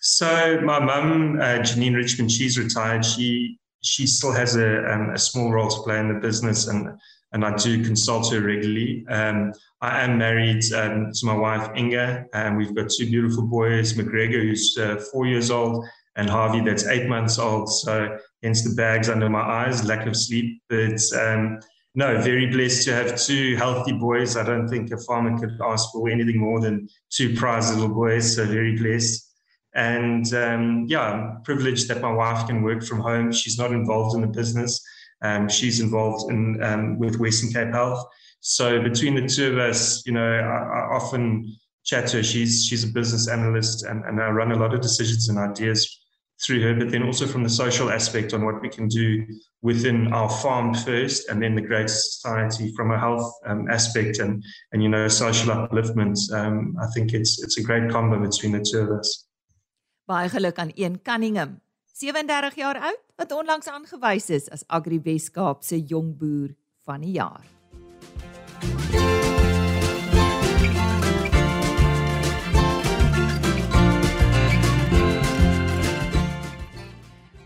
So 0.00 0.60
my 0.62 0.80
mum, 0.80 1.38
uh, 1.40 1.58
Janine 1.58 1.94
Richmond, 1.94 2.32
she's 2.32 2.58
retired. 2.58 3.04
She 3.04 3.58
she 3.82 4.06
still 4.06 4.32
has 4.32 4.56
a, 4.56 4.92
um, 4.92 5.10
a 5.10 5.18
small 5.18 5.50
role 5.50 5.68
to 5.68 5.82
play 5.82 5.98
in 5.98 6.08
the 6.08 6.20
business, 6.20 6.68
and 6.68 6.98
and 7.32 7.44
I 7.44 7.54
do 7.56 7.84
consult 7.84 8.32
her 8.32 8.40
regularly. 8.40 9.04
Um, 9.08 9.52
I 9.80 10.02
am 10.02 10.18
married 10.18 10.64
um, 10.72 11.12
to 11.12 11.26
my 11.26 11.34
wife 11.34 11.70
Inga, 11.76 12.26
and 12.34 12.56
we've 12.56 12.74
got 12.74 12.90
two 12.90 13.06
beautiful 13.06 13.46
boys, 13.46 13.94
McGregor, 13.94 14.42
who's 14.42 14.76
uh, 14.78 15.02
four 15.12 15.26
years 15.26 15.50
old, 15.50 15.86
and 16.16 16.28
Harvey, 16.28 16.60
that's 16.60 16.86
eight 16.86 17.08
months 17.08 17.38
old. 17.38 17.72
So 17.72 18.18
hence 18.42 18.62
the 18.62 18.74
bags 18.74 19.08
under 19.08 19.28
my 19.28 19.40
eyes, 19.40 19.84
lack 19.84 20.06
of 20.06 20.16
sleep. 20.16 20.60
But 20.68 21.00
um, 21.18 21.60
no, 21.94 22.20
very 22.20 22.46
blessed 22.46 22.84
to 22.86 22.94
have 22.94 23.20
two 23.20 23.56
healthy 23.56 23.92
boys. 23.92 24.36
I 24.36 24.44
don't 24.44 24.68
think 24.68 24.90
a 24.90 24.98
farmer 24.98 25.38
could 25.38 25.56
ask 25.64 25.90
for 25.92 26.08
anything 26.08 26.38
more 26.38 26.60
than 26.60 26.88
two 27.10 27.36
prize 27.36 27.72
little 27.72 27.94
boys. 27.94 28.34
So 28.36 28.44
very 28.44 28.76
blessed. 28.76 29.29
And 29.74 30.32
um, 30.34 30.86
yeah, 30.88 31.00
I'm 31.00 31.42
privileged 31.42 31.88
that 31.88 32.00
my 32.00 32.12
wife 32.12 32.46
can 32.46 32.62
work 32.62 32.82
from 32.82 33.00
home. 33.00 33.32
She's 33.32 33.58
not 33.58 33.72
involved 33.72 34.16
in 34.16 34.22
the 34.22 34.26
business. 34.26 34.82
Um, 35.22 35.48
she's 35.48 35.80
involved 35.80 36.30
in 36.30 36.62
um, 36.62 36.98
with 36.98 37.18
Western 37.18 37.52
Cape 37.52 37.72
Health. 37.72 38.04
So 38.40 38.82
between 38.82 39.14
the 39.14 39.28
two 39.28 39.52
of 39.52 39.58
us, 39.58 40.04
you 40.06 40.12
know, 40.12 40.24
I, 40.24 40.40
I 40.40 40.96
often 40.96 41.56
chat 41.84 42.08
to 42.08 42.18
her. 42.18 42.22
She's 42.22 42.64
she's 42.64 42.84
a 42.84 42.88
business 42.88 43.28
analyst, 43.28 43.84
and, 43.84 44.04
and 44.04 44.20
I 44.20 44.30
run 44.30 44.52
a 44.52 44.56
lot 44.56 44.74
of 44.74 44.80
decisions 44.80 45.28
and 45.28 45.38
ideas 45.38 45.98
through 46.44 46.62
her. 46.62 46.74
But 46.74 46.90
then 46.90 47.02
also 47.02 47.26
from 47.26 47.42
the 47.42 47.50
social 47.50 47.90
aspect 47.90 48.32
on 48.32 48.44
what 48.44 48.62
we 48.62 48.70
can 48.70 48.88
do 48.88 49.26
within 49.62 50.12
our 50.12 50.28
farm 50.28 50.74
first, 50.74 51.28
and 51.28 51.42
then 51.42 51.54
the 51.54 51.62
greater 51.62 51.88
society 51.88 52.72
from 52.74 52.90
a 52.90 52.98
health 52.98 53.32
um, 53.46 53.68
aspect 53.70 54.18
and 54.18 54.42
and 54.72 54.82
you 54.82 54.88
know 54.88 55.06
social 55.06 55.54
upliftment. 55.54 56.18
Um, 56.32 56.76
I 56.80 56.86
think 56.94 57.12
it's 57.12 57.42
it's 57.42 57.58
a 57.58 57.62
great 57.62 57.90
combo 57.90 58.18
between 58.18 58.52
the 58.52 58.64
two 58.68 58.80
of 58.80 58.98
us. 58.98 59.26
Baie 60.10 60.28
geluk 60.28 60.58
aan 60.58 60.70
een 60.74 61.02
Cunningham, 61.02 61.60
37 61.84 62.54
jaar 62.54 62.78
oud, 62.78 63.02
wat 63.16 63.32
onlangs 63.32 63.66
aangewys 63.66 64.30
is 64.30 64.48
as 64.50 64.64
Agri 64.66 64.98
Weskaap 65.00 65.62
se 65.62 65.78
jong 65.78 66.16
boer 66.18 66.50
van 66.82 67.00
die 67.00 67.12
jaar. 67.14 67.46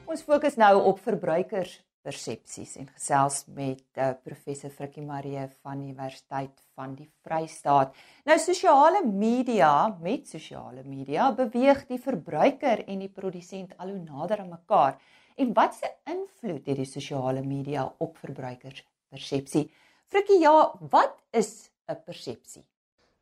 Ons 0.09 0.25
fokus 0.25 0.57
nou 0.57 0.81
op 0.89 1.05
verbruikers 1.05 1.83
persepsies 2.05 2.77
en 2.81 2.89
gesels 2.93 3.45
met 3.57 3.83
uh, 3.97 4.11
professor 4.25 4.71
Frikkie 4.71 5.05
Marie 5.05 5.47
van 5.63 5.81
die 5.81 5.89
Universiteit 5.93 6.61
van 6.77 6.95
die 6.99 7.09
Vrystaat. 7.25 7.95
Nou 8.29 8.37
sosiale 8.43 9.05
media 9.07 9.73
met 10.03 10.29
sosiale 10.29 10.85
media 10.85 11.31
beweeg 11.33 11.87
die 11.89 12.01
verbruiker 12.03 12.85
en 12.85 13.01
die 13.05 13.13
produsent 13.13 13.73
al 13.79 13.95
hoe 13.95 14.03
nader 14.03 14.45
aan 14.45 14.53
mekaar. 14.53 14.99
En 15.41 15.55
wat 15.57 15.75
se 15.81 15.91
invloed 16.11 16.69
het 16.69 16.77
die 16.83 16.89
sosiale 16.89 17.43
media 17.43 17.87
op 17.99 18.21
verbruikers 18.23 18.85
persepsie? 19.11 19.67
Frikkie, 20.13 20.41
ja, 20.45 20.71
wat 20.91 21.17
is 21.33 21.71
'n 21.89 21.97
persepsie? 22.05 22.65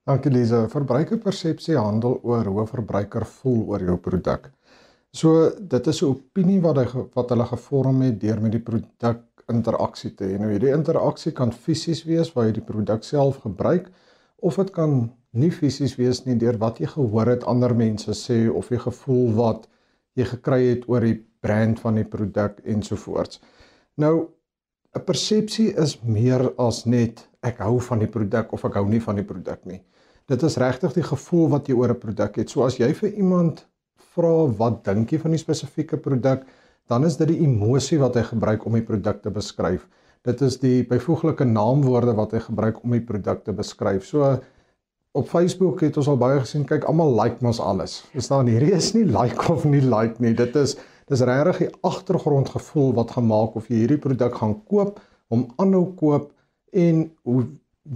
Dankie 0.04 0.32
Lize. 0.32 0.68
Verbruikerpersepsie 0.68 1.76
handel 1.78 2.18
oor 2.22 2.44
hoe 2.44 2.62
'n 2.62 2.66
verbruiker 2.66 3.26
voel 3.26 3.68
oor 3.68 3.82
jou 3.82 3.96
produk. 3.96 4.50
So 5.12 5.50
dit 5.60 5.86
is 5.86 6.02
'n 6.02 6.08
opinie 6.08 6.60
wat 6.60 6.76
hy 6.76 6.86
wat 7.14 7.28
hulle 7.28 7.44
gevorm 7.44 8.00
het 8.00 8.20
deur 8.20 8.40
met 8.40 8.52
die 8.52 8.64
produk 8.64 9.20
interaksie 9.48 10.14
te 10.14 10.24
hê. 10.24 10.38
Nou 10.38 10.50
hierdie 10.50 10.72
interaksie 10.72 11.32
kan 11.32 11.52
fisies 11.52 12.04
wees 12.04 12.32
waar 12.32 12.46
jy 12.46 12.52
die 12.52 12.70
produk 12.72 13.04
self 13.04 13.42
gebruik 13.42 13.90
of 14.38 14.56
dit 14.56 14.70
kan 14.70 15.12
nie 15.32 15.50
fisies 15.50 15.96
wees 15.96 16.24
nie 16.24 16.36
deur 16.36 16.56
wat 16.58 16.78
jy 16.80 16.86
gehoor 16.86 17.26
het 17.26 17.44
ander 17.44 17.74
mense 17.74 18.14
sê 18.16 18.48
of 18.50 18.70
jy 18.70 18.78
gevoel 18.78 19.34
wat 19.36 19.68
jy 20.16 20.24
gekry 20.24 20.60
het 20.70 20.88
oor 20.88 21.00
die 21.00 21.18
brand 21.40 21.80
van 21.80 21.94
die 21.94 22.08
produk 22.08 22.60
ensovoorts. 22.64 23.40
Nou 23.96 24.28
'n 24.96 25.04
persepsie 25.04 25.74
is 25.76 25.98
meer 26.02 26.52
as 26.58 26.84
net 26.86 27.28
ek 27.42 27.58
hou 27.58 27.80
van 27.80 27.98
die 27.98 28.12
produk 28.16 28.52
of 28.52 28.64
ek 28.64 28.74
hou 28.74 28.88
nie 28.88 29.00
van 29.00 29.16
die 29.16 29.24
produk 29.24 29.66
nie. 29.66 29.82
Dit 30.26 30.42
is 30.42 30.56
regtig 30.56 30.92
die 30.94 31.02
gevoel 31.02 31.48
wat 31.48 31.68
jy 31.68 31.74
oor 31.74 31.90
'n 31.90 31.98
produk 31.98 32.36
het. 32.36 32.50
So 32.50 32.64
as 32.64 32.76
jy 32.76 32.92
vir 32.94 33.10
iemand 33.10 33.66
vra 34.14 34.34
wat 34.58 34.82
dink 34.88 35.12
jy 35.12 35.20
van 35.22 35.34
die 35.34 35.40
spesifieke 35.40 35.98
produk, 36.02 36.44
dan 36.90 37.06
is 37.08 37.16
dit 37.20 37.30
die 37.30 37.42
emosie 37.46 37.98
wat 38.02 38.18
hy 38.18 38.24
gebruik 38.28 38.66
om 38.66 38.76
die 38.76 38.86
produk 38.86 39.22
te 39.22 39.32
beskryf. 39.32 39.86
Dit 40.26 40.42
is 40.46 40.58
die 40.62 40.82
byvoeglike 40.86 41.46
naamwoorde 41.48 42.14
wat 42.18 42.34
hy 42.36 42.42
gebruik 42.44 42.82
om 42.84 42.94
die 42.94 43.02
produk 43.02 43.42
te 43.46 43.54
beskryf. 43.56 44.04
So 44.06 44.36
op 45.18 45.28
Facebook 45.28 45.82
het 45.82 45.96
ons 46.00 46.08
al 46.08 46.20
baie 46.20 46.40
gesien, 46.40 46.66
kyk 46.68 46.86
almal 46.88 47.14
like 47.18 47.42
mos 47.44 47.60
alles. 47.60 48.00
Verstaan, 48.14 48.50
hierdie 48.50 48.72
is 48.76 48.92
nie 48.96 49.04
like 49.08 49.48
of 49.52 49.66
nie 49.68 49.82
like 49.82 50.22
nie. 50.22 50.34
Dit 50.38 50.56
is 50.56 50.76
dis 51.10 51.24
regtig 51.26 51.64
die 51.64 51.72
agtergrondgevoel 51.84 52.94
wat 52.96 53.16
gemaak 53.16 53.58
of 53.58 53.66
jy 53.68 53.82
hierdie 53.82 54.00
produk 54.00 54.38
gaan 54.38 54.54
koop, 54.70 55.00
om 55.32 55.48
aanhou 55.60 55.88
koop 55.98 56.30
en 56.72 57.04
hoe 57.26 57.44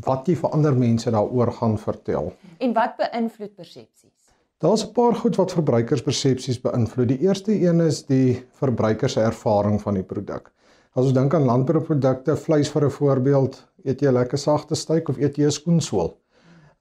wat 0.06 0.26
jy 0.28 0.34
vir 0.40 0.52
ander 0.56 0.74
mense 0.76 1.10
daaroor 1.14 1.52
gaan 1.60 1.76
vertel. 1.78 2.32
En 2.58 2.74
wat 2.76 2.96
beïnvloed 2.98 3.54
persepsies? 3.54 4.15
Daar's 4.58 4.86
'n 4.86 4.92
paar 4.92 5.14
goed 5.14 5.36
wat 5.36 5.52
verbruikerspersepsies 5.52 6.60
beïnvloed. 6.60 7.08
Die 7.08 7.18
eerste 7.18 7.52
een 7.60 7.80
is 7.80 8.06
die 8.06 8.44
verbruiker 8.52 9.08
se 9.08 9.20
ervaring 9.20 9.82
van 9.82 9.94
die 9.94 10.02
produk. 10.02 10.52
As 10.92 11.04
ons 11.04 11.12
dink 11.12 11.34
aan 11.34 11.44
landbouprodukte, 11.44 12.36
vleis 12.36 12.70
vir 12.70 12.84
'n 12.84 12.90
voorbeeld, 12.90 13.66
eet 13.84 14.00
jy 14.00 14.08
'n 14.08 14.12
lekker 14.12 14.38
sagte 14.38 14.74
steak 14.74 15.08
of 15.08 15.18
eet 15.18 15.36
jy 15.36 15.44
'n 15.44 15.50
skoensool? 15.50 16.16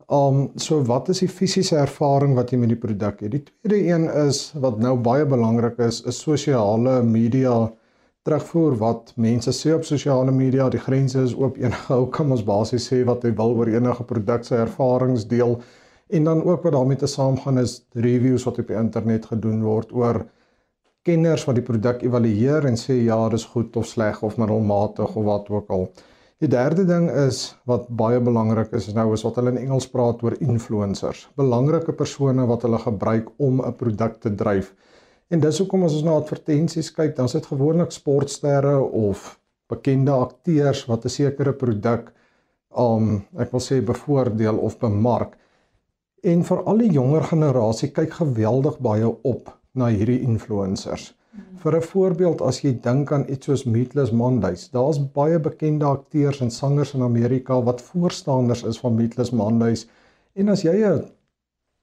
Um 0.10 0.52
so 0.56 0.84
wat 0.84 1.10
is 1.10 1.20
die 1.20 1.28
fisiese 1.28 1.76
ervaring 1.76 2.36
wat 2.36 2.52
jy 2.52 2.58
met 2.58 2.70
die 2.70 2.78
produk 2.78 3.20
het? 3.20 3.32
Die 3.32 3.44
tweede 3.44 3.88
een 3.88 4.28
is 4.28 4.54
wat 4.54 4.80
nou 4.80 4.96
baie 4.98 5.26
belangrik 5.26 5.78
is, 5.80 6.02
is 6.02 6.22
sosiale 6.22 7.04
media 7.04 7.72
terugvoer 8.24 8.78
wat 8.78 9.14
mense 9.16 9.52
sê 9.52 9.74
op 9.74 9.84
sosiale 9.84 10.32
media. 10.32 10.70
Die 10.70 10.80
grense 10.80 11.24
is 11.24 11.36
oop. 11.36 11.58
Enige 11.58 11.94
ou 11.94 12.08
kan 12.10 12.32
ons 12.32 12.44
basies 12.44 12.88
sê 12.94 13.04
wat 13.06 13.24
hy 13.24 13.34
wil 13.36 13.56
oor 13.56 13.68
enige 13.68 14.04
produk 14.04 14.44
se 14.44 14.56
ervarings 14.56 15.28
deel. 15.28 15.62
En 16.10 16.24
dan 16.24 16.44
ook 16.44 16.64
wat 16.64 16.72
daarmee 16.72 16.98
te 16.98 17.08
saamgaan 17.08 17.58
is 17.60 17.86
reviews 17.94 18.44
wat 18.44 18.60
op 18.60 18.68
die 18.68 18.78
internet 18.78 19.26
gedoen 19.26 19.64
word 19.64 19.92
oor 19.92 20.26
kenners 21.06 21.46
wat 21.46 21.56
die 21.60 21.66
produk 21.66 22.02
evalueer 22.02 22.66
en 22.66 22.78
sê 22.78 22.98
ja, 23.06 23.18
dis 23.30 23.46
goed 23.54 23.76
of 23.78 23.88
sleg 23.90 24.22
of 24.26 24.38
middelmatig 24.42 25.16
of 25.16 25.26
wat 25.26 25.50
ook 25.50 25.70
al. 25.70 25.88
Die 26.44 26.50
derde 26.52 26.84
ding 26.86 27.08
is 27.10 27.56
wat 27.70 27.88
baie 27.88 28.20
belangrik 28.20 28.74
is 28.76 28.90
nou 28.94 29.12
is 29.14 29.24
wat 29.26 29.38
hulle 29.40 29.54
in 29.54 29.62
Engels 29.62 29.88
praat 29.90 30.24
oor 30.26 30.36
influencers. 30.40 31.28
Belangrike 31.40 31.94
persone 31.96 32.46
wat 32.50 32.66
hulle 32.68 32.82
gebruik 32.82 33.30
om 33.38 33.62
'n 33.62 33.76
produk 33.80 34.20
te 34.22 34.34
dryf. 34.36 34.74
En 35.30 35.40
dis 35.40 35.58
hoekom 35.58 35.84
as 35.84 35.94
ons 35.94 36.04
na 36.04 36.18
advertensies 36.20 36.92
kyk, 36.92 37.16
dan 37.16 37.26
is 37.26 37.32
dit 37.32 37.46
gewoonlik 37.46 37.92
sportsterre 37.92 38.78
of 38.80 39.40
bekende 39.70 40.12
akteurs 40.12 40.86
wat 40.86 41.06
'n 41.06 41.10
sekere 41.10 41.54
produk 41.54 42.12
um 42.78 43.26
ek 43.38 43.52
wil 43.52 43.62
sê 43.62 43.82
bevoordeel 43.82 44.58
of 44.58 44.78
bemark. 44.80 45.38
En 46.26 46.42
vir 46.42 46.62
al 46.66 46.80
die 46.82 46.90
jonger 46.90 47.28
generasie 47.30 47.92
kyk 47.94 48.16
geweldig 48.18 48.80
baie 48.82 49.10
op 49.30 49.52
na 49.78 49.92
hierdie 49.94 50.24
influencers. 50.26 51.12
Vir 51.62 51.76
'n 51.78 51.86
voorbeeld 51.90 52.42
as 52.42 52.62
jy 52.64 52.72
dink 52.88 53.12
aan 53.12 53.26
iets 53.30 53.46
soos 53.46 53.66
Meatless 53.66 54.12
Mondays, 54.12 54.64
daar's 54.72 54.98
baie 55.18 55.40
bekende 55.40 55.86
akteurs 55.86 56.42
en 56.42 56.50
sangers 56.50 56.96
in 56.96 57.04
Amerika 57.04 57.62
wat 57.62 57.82
voorstanders 57.82 58.64
is 58.64 58.80
van 58.80 58.96
Meatless 58.96 59.32
Mondays. 59.32 59.86
En 60.34 60.50
as 60.50 60.64
jy 60.64 60.76
'n 60.82 61.06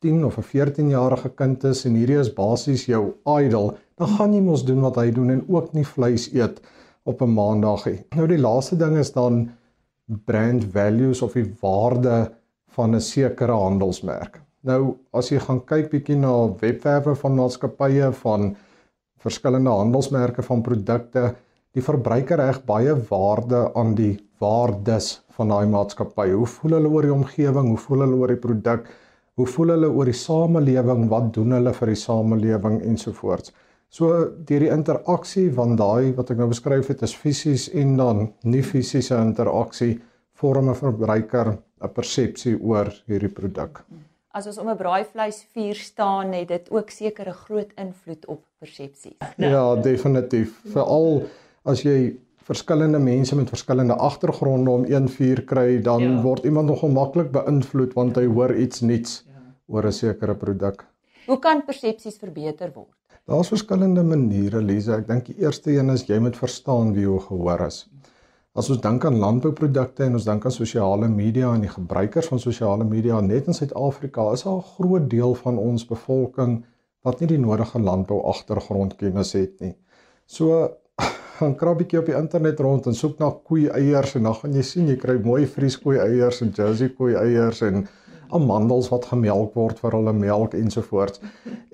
10 0.00 0.24
of 0.24 0.38
'n 0.38 0.42
14 0.42 0.88
jarige 0.88 1.28
kind 1.28 1.64
is 1.64 1.85
en 1.85 1.94
hierdie 1.94 2.18
is 2.18 2.35
basies 2.35 2.87
jou 2.87 3.14
idol, 3.38 3.76
dan 3.96 4.09
gaan 4.09 4.35
jy 4.35 4.40
mos 4.40 4.64
doen 4.64 4.81
wat 4.81 4.96
hy 4.96 5.11
doen 5.11 5.31
en 5.31 5.44
ook 5.48 5.72
nie 5.72 5.87
vleis 5.87 6.33
eet 6.35 6.61
op 7.05 7.22
'n 7.22 7.35
maandag 7.35 7.87
nie. 7.87 8.05
Nou 8.16 8.26
die 8.26 8.42
laaste 8.42 8.76
ding 8.76 8.96
is 8.96 9.12
dan 9.12 9.50
brand 10.26 10.64
values 10.64 11.22
of 11.22 11.33
die 11.33 11.55
waarde 11.61 12.33
van 12.76 12.94
'n 12.94 13.00
sekere 13.00 13.52
handelsmerk. 13.52 14.40
Nou 14.62 14.96
as 15.12 15.30
jy 15.30 15.38
gaan 15.38 15.61
kyk 15.66 15.90
bietjie 15.90 16.16
na 16.16 16.32
webwerwe 16.61 17.14
van 17.14 17.35
maatskappye 17.35 18.12
van 18.12 18.56
verskillende 19.22 19.70
handelsmerke 19.70 20.42
van 20.42 20.62
produkte, 20.62 21.35
die 21.72 21.82
verbruiker 21.82 22.38
reg 22.38 22.64
baie 22.64 22.94
waarde 23.08 23.74
aan 23.74 23.94
die 23.94 24.18
waardes 24.42 25.22
van 25.37 25.48
daai 25.48 25.66
maatskappy. 25.66 26.30
Hoe 26.30 26.46
voel 26.46 26.76
hulle 26.76 26.88
oor 26.88 27.02
die 27.02 27.14
omgewing? 27.14 27.68
Hoe 27.68 27.78
voel 27.78 28.04
hulle 28.04 28.18
oor 28.20 28.28
die 28.28 28.42
produk? 28.46 28.88
Hoe 29.40 29.46
voel 29.46 29.74
hulle 29.74 29.88
oor 29.88 30.11
die 30.11 30.18
samelewing? 30.18 31.08
Wat 31.08 31.32
doen 31.35 31.56
hulle 31.56 31.72
vir 31.72 31.92
die 31.94 32.00
samelewing 32.00 32.80
ensovoorts? 32.82 33.54
So 33.92 34.08
deur 34.48 34.64
die 34.64 34.72
interaksie 34.72 35.50
van 35.52 35.76
daai 35.76 36.14
wat 36.16 36.30
ek 36.32 36.38
nou 36.40 36.48
beskryf 36.52 36.88
het, 36.92 37.02
is 37.04 37.16
fisies 37.16 37.68
en 37.76 37.96
dan 37.98 38.22
nie 38.48 38.62
fisiese 38.64 39.18
interaksie 39.20 39.98
vorm 40.40 40.70
'n 40.70 40.74
verbruiker 40.74 41.56
'n 41.82 41.92
persepsie 41.92 42.56
oor 42.60 42.92
hierdie 43.06 43.32
produk. 43.32 43.84
as 44.34 44.46
ons 44.46 44.58
om 44.58 44.68
'n 44.68 44.76
braaivleisvuur 44.76 45.74
staan, 45.74 46.32
het 46.32 46.48
dit 46.48 46.70
ook 46.70 46.90
seker 46.90 47.28
'n 47.28 47.32
groot 47.44 47.72
invloed 47.76 48.26
op 48.26 48.44
persepsies. 48.58 49.18
Ja, 49.36 49.76
definitief. 49.76 50.60
Veral 50.64 51.22
as 51.64 51.82
jy 51.82 52.16
verskillende 52.42 52.98
mense 52.98 53.36
met 53.36 53.48
verskillende 53.48 53.94
agtergronde 53.94 54.70
om 54.70 54.84
een 54.84 55.08
vuur 55.08 55.42
kry, 55.44 55.82
dan 55.82 56.02
ja. 56.02 56.22
word 56.22 56.44
iemand 56.44 56.68
nogal 56.68 56.88
maklik 56.88 57.30
beïnvloed 57.30 57.92
want 57.92 58.16
hy 58.16 58.26
hoor 58.26 58.54
iets 58.56 58.80
nuuts 58.80 59.24
ja. 59.26 59.42
oor 59.66 59.86
'n 59.86 59.92
sekere 59.92 60.34
produk. 60.34 60.86
Hoe 61.26 61.38
kan 61.38 61.64
persepsies 61.64 62.18
verbeter 62.18 62.72
word? 62.74 62.98
Daar's 63.24 63.48
verskillende 63.48 64.02
maniere, 64.02 64.62
Lisa. 64.62 64.96
Ek 64.96 65.06
dink 65.06 65.26
die 65.26 65.38
eerste 65.38 65.70
een 65.70 65.90
is 65.90 66.02
jy 66.08 66.18
moet 66.18 66.36
verstaan 66.36 66.92
wie 66.92 67.02
jou 67.02 67.20
gehoor 67.20 67.66
is. 67.66 67.86
As 68.52 68.68
ons 68.68 68.82
dink 68.84 69.04
aan 69.08 69.14
landbouprodukte 69.16 70.04
en 70.04 70.18
ons 70.18 70.26
dink 70.28 70.44
aan 70.44 70.52
sosiale 70.52 71.06
media 71.08 71.54
en 71.56 71.62
die 71.64 71.70
gebruikers 71.72 72.26
van 72.28 72.40
sosiale 72.42 72.84
media 72.84 73.20
net 73.24 73.46
in 73.48 73.56
Suid-Afrika, 73.56 74.26
is 74.36 74.44
daar 74.44 74.58
'n 74.58 74.68
groot 74.74 75.06
deel 75.10 75.34
van 75.34 75.58
ons 75.58 75.86
bevolking 75.88 76.58
wat 77.02 77.20
nie 77.20 77.28
die 77.28 77.38
nodige 77.38 77.80
landbou 77.80 78.20
agtergrondkennis 78.34 79.32
het 79.32 79.60
nie. 79.60 79.74
So 80.26 80.68
gaan 81.38 81.56
krabbietjie 81.56 81.98
op 82.00 82.06
die 82.06 82.18
internet 82.18 82.60
rond 82.60 82.86
en 82.86 82.94
soek 82.94 83.18
na 83.18 83.30
koei 83.30 83.68
eiers 83.68 84.14
en 84.14 84.22
dan 84.22 84.34
gaan 84.34 84.52
jy 84.52 84.62
sien 84.62 84.88
jy 84.88 84.96
kry 84.96 85.16
mooi 85.24 85.46
vrieskoei 85.46 85.98
eiers 85.98 86.42
en 86.42 86.52
jersey 86.52 86.88
koei 86.88 87.14
eiers 87.14 87.62
en 87.62 87.88
amandels 88.32 88.88
wat 88.88 89.06
gemelk 89.06 89.54
word 89.54 89.78
vir 89.78 89.92
hulle 89.92 90.12
melk 90.12 90.54
ensovoorts. 90.54 91.20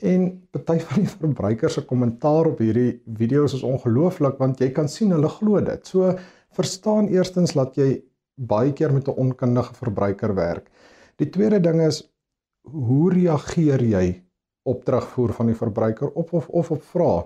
En 0.03 0.43
party 0.51 0.79
van 0.79 1.03
die 1.03 1.11
verbruikers 1.11 1.75
se 1.75 1.83
kommentaar 1.83 2.47
op 2.47 2.59
hierdie 2.59 3.01
video's 3.19 3.55
is 3.55 3.63
ongelooflik 3.63 4.39
want 4.39 4.61
jy 4.61 4.71
kan 4.71 4.89
sien 4.89 5.11
hulle 5.11 5.29
glo 5.29 5.61
dit. 5.61 5.87
So 5.87 6.15
verstaan 6.57 7.09
eerstens 7.09 7.53
dat 7.53 7.77
jy 7.77 8.03
baie 8.35 8.73
keer 8.73 8.93
met 8.93 9.09
'n 9.09 9.19
onkundige 9.19 9.75
verbruiker 9.75 10.35
werk. 10.35 10.71
Die 11.17 11.31
tweede 11.31 11.61
ding 11.61 11.81
is 11.81 12.03
hoe 12.63 13.13
reageer 13.13 13.83
jy 13.83 14.23
op 14.63 14.85
terugvoer 14.85 15.33
van 15.33 15.47
die 15.47 15.57
verbruiker 15.57 16.11
op 16.15 16.33
of 16.33 16.49
of 16.49 16.71
op 16.71 16.83
vrae? 16.83 17.25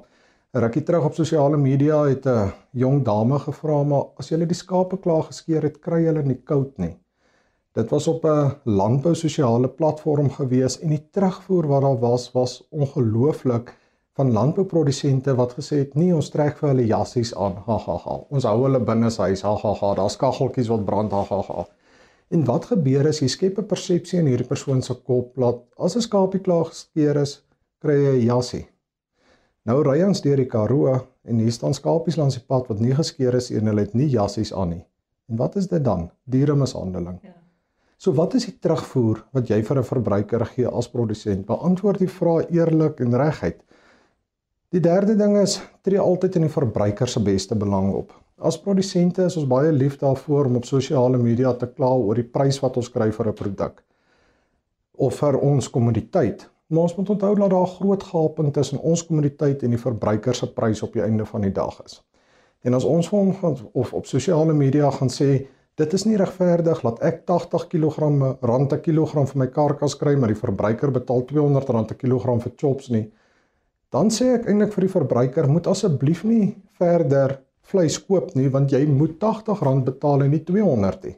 Rukkie 0.52 0.82
terug 0.82 1.04
op 1.04 1.14
sosiale 1.14 1.56
media 1.56 2.02
het 2.04 2.26
'n 2.26 2.52
jong 2.72 3.04
dame 3.04 3.38
gevra 3.38 3.82
maar 3.82 4.04
as 4.16 4.28
jy 4.28 4.44
die 4.44 4.54
skape 4.54 4.96
klaar 4.96 5.22
geskeer 5.22 5.62
het, 5.62 5.80
kry 5.80 6.04
hulle 6.04 6.22
nie 6.22 6.42
koud 6.44 6.78
nie. 6.78 6.96
Dit 7.72 7.90
was 7.90 8.06
op 8.08 8.24
'n 8.24 8.52
landbou 8.64 9.14
sosiale 9.14 9.68
platform 9.68 10.30
gewees 10.30 10.80
en 10.80 10.88
die 10.88 11.08
terugvoer 11.10 11.66
wat 11.66 11.82
daar 11.82 11.98
was 11.98 12.32
was 12.32 12.68
ongelooflik 12.70 13.72
van 14.18 14.32
landbouprodusente 14.32 15.34
wat 15.34 15.54
gesê 15.58 15.78
het 15.84 15.94
nee 15.94 16.14
ons 16.14 16.30
trek 16.30 16.58
vir 16.58 16.68
hulle 16.72 16.88
jassies 16.94 17.34
aan 17.34 17.54
ha 17.68 17.78
ha 17.86 17.96
ha 18.06 18.16
ons 18.30 18.48
hou 18.50 18.58
hulle 18.64 18.80
binne 18.90 19.10
huis 19.10 19.44
ha 19.48 19.54
ha 19.62 19.72
ha 19.80 19.94
daar's 20.00 20.18
kaggeltjies 20.24 20.72
wat 20.74 20.84
brand 20.90 21.12
ha 21.12 21.22
ha 21.30 21.40
ha 21.48 21.64
en 22.30 22.44
wat 22.50 22.68
gebeur 22.72 23.08
is 23.12 23.22
jy 23.22 23.28
skep 23.28 23.58
'n 23.58 23.70
persepsie 23.74 24.18
in 24.18 24.26
hierdie 24.32 24.52
persoon 24.52 24.82
se 24.82 24.94
kop 24.94 25.32
dat 25.46 25.64
as 25.78 25.96
'n 25.96 26.06
skapie 26.08 26.44
klaar 26.48 26.68
geskeer 26.74 27.16
is 27.22 27.40
kry 27.80 27.96
hy 28.04 28.18
'n 28.18 28.26
jassie 28.26 28.66
Nou 29.62 29.76
ry 29.86 30.00
ons 30.02 30.18
deur 30.24 30.40
die 30.40 30.48
Karoo 30.50 30.90
en 31.22 31.38
hier 31.38 31.52
staan 31.54 31.74
skapies 31.76 32.16
langs 32.18 32.34
die 32.34 32.42
pad 32.50 32.66
wat 32.70 32.80
nie 32.82 32.94
geskeer 32.98 33.36
is 33.38 33.52
en 33.54 33.68
hulle 33.70 33.84
het 33.84 33.92
nie 33.94 34.08
jassies 34.10 34.50
aan 34.58 34.72
nie. 34.74 34.82
En 35.30 35.38
wat 35.38 35.54
is 35.60 35.68
dit 35.70 35.84
dan? 35.86 36.08
Dieremishandeling. 36.26 37.20
Ja. 37.22 37.36
So 37.94 38.10
wat 38.18 38.34
is 38.34 38.48
die 38.48 38.56
terugvoer 38.58 39.20
wat 39.30 39.52
jy 39.52 39.60
vir 39.62 39.78
'n 39.78 39.86
verbruiker 39.86 40.44
gee 40.46 40.66
as 40.66 40.90
produsent? 40.90 41.46
Beantwoord 41.46 41.98
die 41.98 42.10
vraag 42.10 42.50
eerlik 42.50 43.00
en 43.00 43.14
reguit. 43.14 43.62
Die 44.72 44.80
derde 44.80 45.12
ding 45.20 45.34
is 45.36 45.58
tree 45.84 46.00
altyd 46.00 46.38
in 46.38 46.46
die 46.46 46.52
verbruiker 46.52 47.10
se 47.10 47.20
beste 47.20 47.56
belang 47.60 47.90
op. 47.92 48.14
As 48.40 48.56
produsente 48.56 49.26
is 49.28 49.34
ons 49.36 49.44
baie 49.50 49.68
lief 49.72 49.98
daarvoor 50.00 50.48
om 50.48 50.56
op 50.62 50.64
sosiale 50.64 51.20
media 51.20 51.52
te 51.60 51.68
kla 51.68 51.90
oor 51.92 52.16
die 52.16 52.24
prys 52.36 52.56
wat 52.62 52.78
ons 52.80 52.88
kry 52.94 53.10
vir 53.12 53.28
'n 53.28 53.36
produk 53.40 53.82
of 54.96 55.18
vir 55.20 55.38
ons 55.50 55.68
kommoditeit. 55.74 56.48
Maar 56.70 56.82
ons 56.88 56.96
moet 56.96 57.10
onthou 57.10 57.34
dat 57.34 57.50
daar 57.50 57.66
'n 57.66 57.74
groot 57.76 58.02
gaping 58.02 58.52
tussen 58.52 58.78
ons 58.78 59.06
kommoditeit 59.06 59.62
en 59.62 59.70
die 59.70 59.84
verbruiker 59.84 60.34
se 60.34 60.46
prys 60.46 60.82
op 60.82 60.92
die 60.92 61.02
einde 61.02 61.26
van 61.26 61.40
die 61.40 61.52
dag 61.52 61.84
is. 61.84 62.02
En 62.64 62.74
as 62.74 62.84
ons 62.84 63.08
vir 63.08 63.18
hom 63.18 63.34
gaan 63.34 63.56
of 63.72 63.92
op 63.92 64.06
sosiale 64.06 64.54
media 64.54 64.90
gaan 64.90 65.10
sê 65.10 65.46
dit 65.74 65.92
is 65.92 66.04
nie 66.04 66.16
regverdig 66.16 66.80
dat 66.80 67.02
ek 67.02 67.26
80 67.26 67.68
kg 67.68 67.98
rand 68.40 68.72
'n 68.72 68.80
kilogram 68.80 69.26
vir 69.26 69.38
my 69.38 69.46
karkas 69.46 69.96
kry 69.96 70.16
maar 70.16 70.28
die 70.28 70.44
verbruiker 70.46 70.90
betaal 70.90 71.24
200 71.24 71.68
rand 71.68 71.90
'n 71.90 71.96
kilogram 71.96 72.40
vir 72.40 72.52
chops 72.56 72.88
nie, 72.88 73.12
dan 73.92 74.10
sê 74.10 74.32
ek 74.38 74.48
eintlik 74.48 74.72
vir 74.74 74.86
die 74.86 74.94
verbruiker 74.94 75.48
moet 75.52 75.68
asseblief 75.68 76.24
nie 76.24 76.54
verder 76.80 77.38
vleis 77.72 77.98
koop 78.00 78.32
nie 78.38 78.48
want 78.52 78.72
jy 78.72 78.82
moet 78.88 79.18
80 79.20 79.62
rand 79.66 79.84
betaal 79.86 80.24
en 80.24 80.32
nie 80.34 80.42
200 80.48 81.06
nie. 81.08 81.16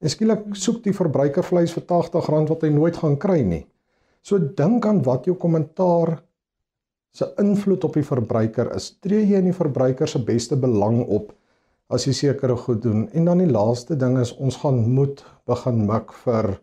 En 0.00 0.12
skielik 0.12 0.46
soek 0.56 0.80
die 0.86 0.96
verbruiker 0.96 1.44
vleis 1.44 1.74
vir 1.76 1.84
80 1.84 2.30
rand 2.32 2.52
wat 2.52 2.64
hy 2.64 2.70
nooit 2.72 2.96
gaan 2.96 3.18
kry 3.20 3.42
nie. 3.44 3.64
So 4.22 4.38
dink 4.38 4.86
aan 4.86 5.02
wat 5.04 5.28
jou 5.28 5.36
kommentaar 5.40 6.18
se 7.12 7.26
invloed 7.42 7.84
op 7.84 7.98
die 7.98 8.06
verbruiker 8.06 8.70
is. 8.76 8.92
Tree 9.02 9.26
jy 9.26 9.42
in 9.42 9.50
die 9.50 9.56
verbruiker 9.56 10.08
se 10.08 10.22
beste 10.24 10.56
belang 10.60 11.02
op 11.02 11.34
as 11.90 12.06
jy 12.06 12.14
sekere 12.14 12.56
goed 12.56 12.84
doen. 12.84 13.08
En 13.12 13.26
dan 13.28 13.42
die 13.42 13.50
laaste 13.50 13.98
ding 13.98 14.16
is 14.20 14.32
ons 14.38 14.60
gaan 14.62 14.84
moet 14.94 15.24
begin 15.50 15.84
mik 15.88 16.14
vir 16.24 16.54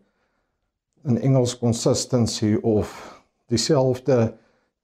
in 1.07 1.19
Engels 1.19 1.57
consistency 1.59 2.55
of 2.63 2.95
dieselfde 3.51 4.33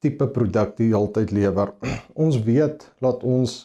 tipe 0.03 0.27
produk 0.35 0.75
die 0.77 0.91
altyd 0.95 1.31
lewer. 1.31 1.73
Ons 2.23 2.41
weet 2.43 2.89
dat 3.03 3.23
ons 3.23 3.61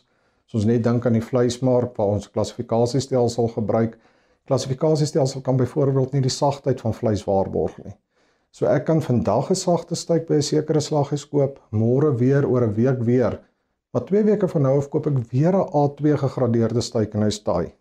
as 0.48 0.54
ons 0.56 0.64
net 0.64 0.80
dink 0.80 1.04
aan 1.04 1.18
die 1.18 1.24
vleismark 1.24 1.98
waar 1.98 2.14
ons 2.14 2.30
klassifikasiestelsel 2.32 3.50
gebruik, 3.52 3.98
klassifikasiestelsel 4.48 5.42
kan 5.44 5.58
byvoorbeeld 5.60 6.14
nie 6.16 6.22
die 6.24 6.32
sagtheid 6.32 6.80
van 6.80 6.94
vleis 6.96 7.26
waarborg 7.26 7.74
nie. 7.84 7.92
So 8.50 8.64
ek 8.64 8.86
kan 8.88 9.02
vandag 9.04 9.50
'n 9.50 9.60
sagte 9.60 9.94
styk 9.94 10.26
by 10.26 10.38
'n 10.40 10.42
sekere 10.42 10.80
slaghuis 10.80 11.26
koop, 11.28 11.60
môre 11.70 12.16
weer 12.16 12.48
oor 12.48 12.64
'n 12.64 12.74
week 12.74 13.02
weer. 13.04 13.40
Maar 13.92 14.04
2 14.04 14.24
weke 14.24 14.48
van 14.48 14.62
nou 14.62 14.78
af 14.78 14.88
koop 14.88 15.06
ek 15.06 15.18
weer 15.32 15.52
'n 15.52 15.68
A2 15.82 16.16
gegradeerde 16.16 16.80
styk 16.80 17.14
en 17.14 17.22
hy's 17.22 17.42
taai. 17.42 17.74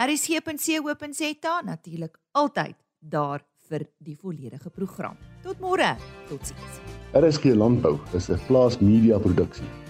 RC.co.za 0.00 1.60
natuurlik 1.64 2.20
altyd 2.32 2.76
daar 2.98 3.44
vir 3.68 3.86
die 3.98 4.16
volledige 4.16 4.70
program. 4.70 5.16
Tot 5.42 5.60
môre. 5.60 5.96
Totsiens. 6.28 6.80
RSG 7.12 7.44
Landbou 7.54 7.98
is 8.14 8.30
'n 8.30 8.38
plaas 8.48 8.80
media 8.80 9.18
produksie 9.18 9.89